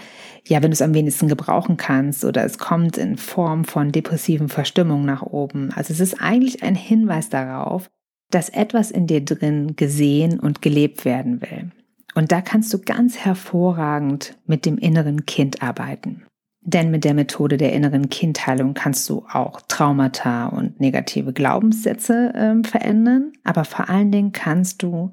ja, 0.47 0.63
wenn 0.63 0.71
du 0.71 0.75
es 0.75 0.83
am 0.83 0.93
wenigsten 0.93 1.29
gebrauchen 1.29 1.79
kannst 1.79 2.27
oder 2.27 2.45
es 2.45 2.59
kommt 2.59 2.99
in 2.99 3.17
Form 3.17 3.65
von 3.65 3.91
depressiven 3.91 4.51
Verstimmung 4.51 5.07
nach 5.07 5.23
oben. 5.23 5.73
Also 5.75 5.95
es 5.95 6.01
ist 6.01 6.21
eigentlich 6.21 6.63
ein 6.63 6.75
Hinweis 6.75 7.31
darauf, 7.31 7.89
dass 8.31 8.51
etwas 8.51 8.91
in 8.91 9.07
dir 9.07 9.25
drin 9.25 9.77
gesehen 9.77 10.39
und 10.39 10.61
gelebt 10.61 11.07
werden 11.07 11.41
will. 11.41 11.71
Und 12.15 12.33
da 12.33 12.43
kannst 12.43 12.75
du 12.75 12.79
ganz 12.79 13.17
hervorragend 13.17 14.37
mit 14.47 14.67
dem 14.67 14.77
inneren 14.77 15.25
Kind 15.25 15.63
arbeiten. 15.63 16.25
Denn 16.67 16.91
mit 16.91 17.05
der 17.05 17.13
Methode 17.13 17.59
der 17.59 17.75
inneren 17.75 18.09
Kindheilung 18.09 18.73
kannst 18.73 19.09
du 19.11 19.27
auch 19.31 19.61
Traumata 19.69 20.47
und 20.47 20.81
negative 20.81 21.35
Glaubenssätze 21.35 22.33
äh, 22.35 22.67
verändern, 22.67 23.33
aber 23.45 23.65
vor 23.65 23.91
allen 23.91 24.11
Dingen 24.11 24.33
kannst 24.33 24.83
du 24.83 25.13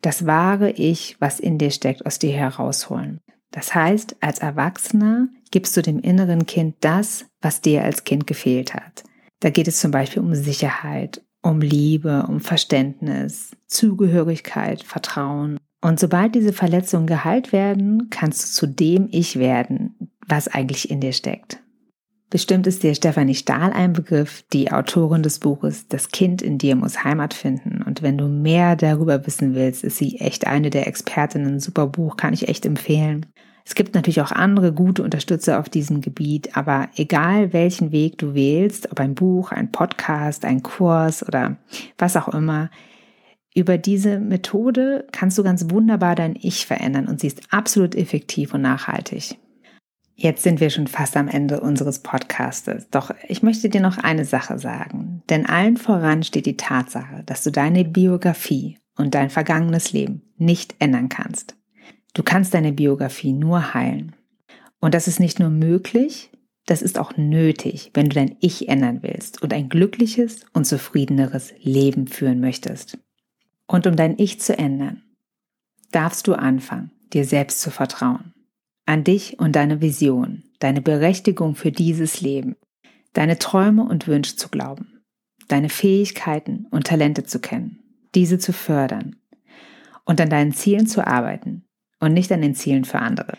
das 0.00 0.26
wahre 0.26 0.70
Ich, 0.70 1.16
was 1.20 1.40
in 1.40 1.58
dir 1.58 1.72
steckt, 1.72 2.06
aus 2.06 2.20
dir 2.20 2.32
herausholen. 2.32 3.20
Das 3.50 3.74
heißt, 3.74 4.16
als 4.20 4.38
Erwachsener 4.38 5.28
gibst 5.50 5.76
du 5.76 5.82
dem 5.82 5.98
inneren 5.98 6.46
Kind 6.46 6.76
das, 6.80 7.26
was 7.40 7.60
dir 7.60 7.82
als 7.82 8.04
Kind 8.04 8.28
gefehlt 8.28 8.74
hat. 8.74 9.02
Da 9.40 9.50
geht 9.50 9.66
es 9.66 9.80
zum 9.80 9.90
Beispiel 9.90 10.22
um 10.22 10.34
Sicherheit, 10.34 11.22
um 11.42 11.60
Liebe, 11.60 12.26
um 12.28 12.40
Verständnis, 12.40 13.56
Zugehörigkeit, 13.66 14.82
Vertrauen. 14.82 15.58
Und 15.80 15.98
sobald 15.98 16.34
diese 16.34 16.52
Verletzungen 16.52 17.06
geheilt 17.06 17.52
werden, 17.52 18.08
kannst 18.10 18.42
du 18.42 18.66
zu 18.66 18.66
dem 18.72 19.08
Ich 19.10 19.38
werden, 19.38 19.95
was 20.28 20.48
eigentlich 20.48 20.90
in 20.90 21.00
dir 21.00 21.12
steckt. 21.12 21.60
Bestimmt 22.28 22.66
ist 22.66 22.82
dir 22.82 22.94
Stefanie 22.94 23.36
Stahl 23.36 23.72
ein 23.72 23.92
Begriff, 23.92 24.42
die 24.52 24.72
Autorin 24.72 25.22
des 25.22 25.38
Buches 25.38 25.86
Das 25.86 26.08
Kind 26.08 26.42
in 26.42 26.58
dir 26.58 26.74
muss 26.74 27.04
Heimat 27.04 27.34
finden. 27.34 27.82
Und 27.82 28.02
wenn 28.02 28.18
du 28.18 28.26
mehr 28.26 28.74
darüber 28.74 29.24
wissen 29.26 29.54
willst, 29.54 29.84
ist 29.84 29.98
sie 29.98 30.18
echt 30.18 30.46
eine 30.46 30.70
der 30.70 30.88
Expertinnen. 30.88 31.60
Super 31.60 31.86
Buch, 31.86 32.16
kann 32.16 32.34
ich 32.34 32.48
echt 32.48 32.66
empfehlen. 32.66 33.26
Es 33.64 33.74
gibt 33.74 33.94
natürlich 33.94 34.20
auch 34.20 34.32
andere 34.32 34.72
gute 34.72 35.02
Unterstützer 35.02 35.58
auf 35.60 35.68
diesem 35.68 36.00
Gebiet, 36.00 36.56
aber 36.56 36.88
egal 36.96 37.52
welchen 37.52 37.90
Weg 37.90 38.18
du 38.18 38.34
wählst, 38.34 38.90
ob 38.92 39.00
ein 39.00 39.14
Buch, 39.14 39.50
ein 39.50 39.72
Podcast, 39.72 40.44
ein 40.44 40.62
Kurs 40.62 41.26
oder 41.26 41.56
was 41.98 42.16
auch 42.16 42.28
immer, 42.28 42.70
über 43.54 43.78
diese 43.78 44.20
Methode 44.20 45.06
kannst 45.12 45.38
du 45.38 45.42
ganz 45.42 45.70
wunderbar 45.70 46.14
dein 46.14 46.36
Ich 46.36 46.66
verändern 46.66 47.08
und 47.08 47.20
sie 47.20 47.28
ist 47.28 47.42
absolut 47.50 47.94
effektiv 47.94 48.52
und 48.52 48.62
nachhaltig. 48.62 49.36
Jetzt 50.18 50.42
sind 50.42 50.60
wir 50.60 50.70
schon 50.70 50.86
fast 50.86 51.14
am 51.18 51.28
Ende 51.28 51.60
unseres 51.60 51.98
Podcastes. 51.98 52.88
Doch 52.88 53.10
ich 53.28 53.42
möchte 53.42 53.68
dir 53.68 53.82
noch 53.82 53.98
eine 53.98 54.24
Sache 54.24 54.58
sagen. 54.58 55.22
Denn 55.28 55.44
allen 55.44 55.76
voran 55.76 56.22
steht 56.22 56.46
die 56.46 56.56
Tatsache, 56.56 57.22
dass 57.26 57.44
du 57.44 57.52
deine 57.52 57.84
Biografie 57.84 58.78
und 58.96 59.14
dein 59.14 59.28
vergangenes 59.28 59.92
Leben 59.92 60.22
nicht 60.38 60.74
ändern 60.78 61.10
kannst. 61.10 61.54
Du 62.14 62.22
kannst 62.22 62.54
deine 62.54 62.72
Biografie 62.72 63.34
nur 63.34 63.74
heilen. 63.74 64.16
Und 64.80 64.94
das 64.94 65.06
ist 65.06 65.20
nicht 65.20 65.38
nur 65.38 65.50
möglich, 65.50 66.30
das 66.64 66.80
ist 66.80 66.98
auch 66.98 67.18
nötig, 67.18 67.90
wenn 67.92 68.08
du 68.08 68.14
dein 68.14 68.36
Ich 68.40 68.70
ändern 68.70 69.02
willst 69.02 69.42
und 69.42 69.52
ein 69.52 69.68
glückliches 69.68 70.46
und 70.54 70.64
zufriedeneres 70.64 71.52
Leben 71.60 72.06
führen 72.06 72.40
möchtest. 72.40 72.98
Und 73.66 73.86
um 73.86 73.96
dein 73.96 74.18
Ich 74.18 74.40
zu 74.40 74.56
ändern, 74.56 75.02
darfst 75.92 76.26
du 76.26 76.32
anfangen, 76.32 76.90
dir 77.12 77.26
selbst 77.26 77.60
zu 77.60 77.70
vertrauen 77.70 78.32
an 78.86 79.04
dich 79.04 79.38
und 79.38 79.56
deine 79.56 79.80
Vision, 79.80 80.44
deine 80.60 80.80
Berechtigung 80.80 81.56
für 81.56 81.72
dieses 81.72 82.20
Leben, 82.20 82.56
deine 83.12 83.38
Träume 83.38 83.82
und 83.82 84.06
Wünsche 84.06 84.36
zu 84.36 84.48
glauben, 84.48 85.02
deine 85.48 85.68
Fähigkeiten 85.68 86.66
und 86.70 86.86
Talente 86.86 87.24
zu 87.24 87.40
kennen, 87.40 87.80
diese 88.14 88.38
zu 88.38 88.52
fördern 88.52 89.16
und 90.04 90.20
an 90.20 90.30
deinen 90.30 90.52
Zielen 90.52 90.86
zu 90.86 91.06
arbeiten 91.06 91.64
und 91.98 92.14
nicht 92.14 92.30
an 92.30 92.40
den 92.40 92.54
Zielen 92.54 92.84
für 92.84 93.00
andere. 93.00 93.36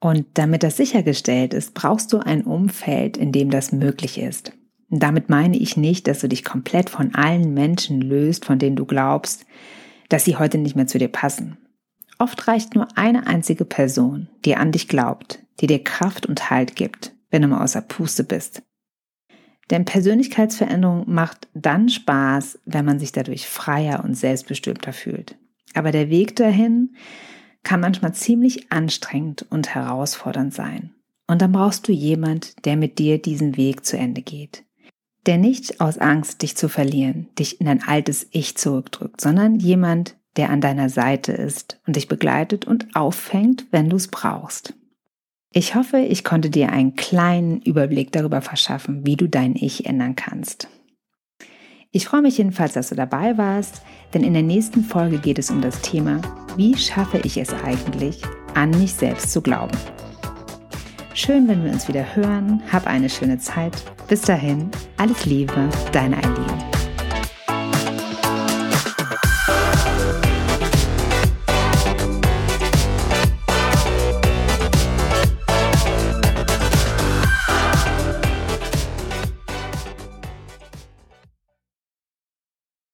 Und 0.00 0.26
damit 0.34 0.62
das 0.62 0.76
sichergestellt 0.76 1.52
ist, 1.52 1.74
brauchst 1.74 2.12
du 2.12 2.18
ein 2.18 2.42
Umfeld, 2.42 3.16
in 3.16 3.32
dem 3.32 3.50
das 3.50 3.72
möglich 3.72 4.16
ist. 4.18 4.52
Und 4.90 5.02
damit 5.02 5.28
meine 5.28 5.56
ich 5.56 5.76
nicht, 5.76 6.06
dass 6.06 6.20
du 6.20 6.28
dich 6.28 6.44
komplett 6.44 6.88
von 6.88 7.14
allen 7.16 7.52
Menschen 7.52 8.00
löst, 8.00 8.44
von 8.44 8.60
denen 8.60 8.76
du 8.76 8.86
glaubst, 8.86 9.44
dass 10.08 10.24
sie 10.24 10.36
heute 10.36 10.56
nicht 10.56 10.76
mehr 10.76 10.86
zu 10.86 10.98
dir 10.98 11.08
passen 11.08 11.58
Oft 12.18 12.48
reicht 12.48 12.74
nur 12.74 12.88
eine 12.96 13.26
einzige 13.26 13.64
Person, 13.64 14.28
die 14.44 14.56
an 14.56 14.72
dich 14.72 14.88
glaubt, 14.88 15.38
die 15.60 15.68
dir 15.68 15.82
Kraft 15.82 16.26
und 16.26 16.50
Halt 16.50 16.76
gibt, 16.76 17.14
wenn 17.30 17.42
du 17.42 17.48
mal 17.48 17.62
außer 17.62 17.80
Puste 17.80 18.24
bist. 18.24 18.62
Denn 19.70 19.84
Persönlichkeitsveränderung 19.84 21.04
macht 21.06 21.48
dann 21.54 21.88
Spaß, 21.88 22.58
wenn 22.64 22.84
man 22.84 22.98
sich 22.98 23.12
dadurch 23.12 23.46
freier 23.46 24.02
und 24.02 24.14
selbstbestimmter 24.14 24.92
fühlt. 24.92 25.36
Aber 25.74 25.92
der 25.92 26.10
Weg 26.10 26.36
dahin 26.36 26.96
kann 27.62 27.80
manchmal 27.80 28.14
ziemlich 28.14 28.72
anstrengend 28.72 29.44
und 29.50 29.74
herausfordernd 29.74 30.54
sein. 30.54 30.94
Und 31.26 31.42
dann 31.42 31.52
brauchst 31.52 31.86
du 31.86 31.92
jemand, 31.92 32.64
der 32.64 32.76
mit 32.76 32.98
dir 32.98 33.20
diesen 33.20 33.56
Weg 33.56 33.84
zu 33.84 33.98
Ende 33.98 34.22
geht. 34.22 34.64
Der 35.26 35.36
nicht 35.36 35.80
aus 35.82 35.98
Angst, 35.98 36.40
dich 36.40 36.56
zu 36.56 36.70
verlieren, 36.70 37.28
dich 37.38 37.60
in 37.60 37.66
dein 37.66 37.82
altes 37.82 38.26
Ich 38.30 38.56
zurückdrückt, 38.56 39.20
sondern 39.20 39.56
jemand, 39.56 40.16
der 40.38 40.50
an 40.50 40.62
deiner 40.62 40.88
Seite 40.88 41.32
ist 41.32 41.80
und 41.86 41.96
dich 41.96 42.08
begleitet 42.08 42.64
und 42.64 42.86
auffängt, 42.94 43.66
wenn 43.70 43.90
du 43.90 43.96
es 43.96 44.08
brauchst. 44.08 44.72
Ich 45.52 45.74
hoffe, 45.74 45.98
ich 45.98 46.24
konnte 46.24 46.50
dir 46.50 46.70
einen 46.70 46.94
kleinen 46.94 47.60
Überblick 47.60 48.12
darüber 48.12 48.40
verschaffen, 48.40 49.04
wie 49.04 49.16
du 49.16 49.28
dein 49.28 49.56
Ich 49.56 49.86
ändern 49.86 50.14
kannst. 50.14 50.68
Ich 51.90 52.06
freue 52.06 52.22
mich 52.22 52.38
jedenfalls, 52.38 52.74
dass 52.74 52.90
du 52.90 52.94
dabei 52.94 53.38
warst, 53.38 53.82
denn 54.14 54.22
in 54.22 54.34
der 54.34 54.42
nächsten 54.42 54.84
Folge 54.84 55.18
geht 55.18 55.38
es 55.38 55.50
um 55.50 55.60
das 55.60 55.80
Thema, 55.80 56.20
wie 56.56 56.76
schaffe 56.76 57.20
ich 57.24 57.38
es 57.38 57.52
eigentlich, 57.64 58.22
an 58.54 58.70
mich 58.70 58.92
selbst 58.92 59.32
zu 59.32 59.40
glauben. 59.40 59.76
Schön, 61.14 61.48
wenn 61.48 61.64
wir 61.64 61.72
uns 61.72 61.88
wieder 61.88 62.14
hören. 62.14 62.62
Hab 62.70 62.86
eine 62.86 63.10
schöne 63.10 63.38
Zeit. 63.38 63.72
Bis 64.06 64.20
dahin, 64.20 64.70
alles 64.98 65.24
Liebe, 65.26 65.68
deine 65.92 66.16
Eileen. 66.18 66.77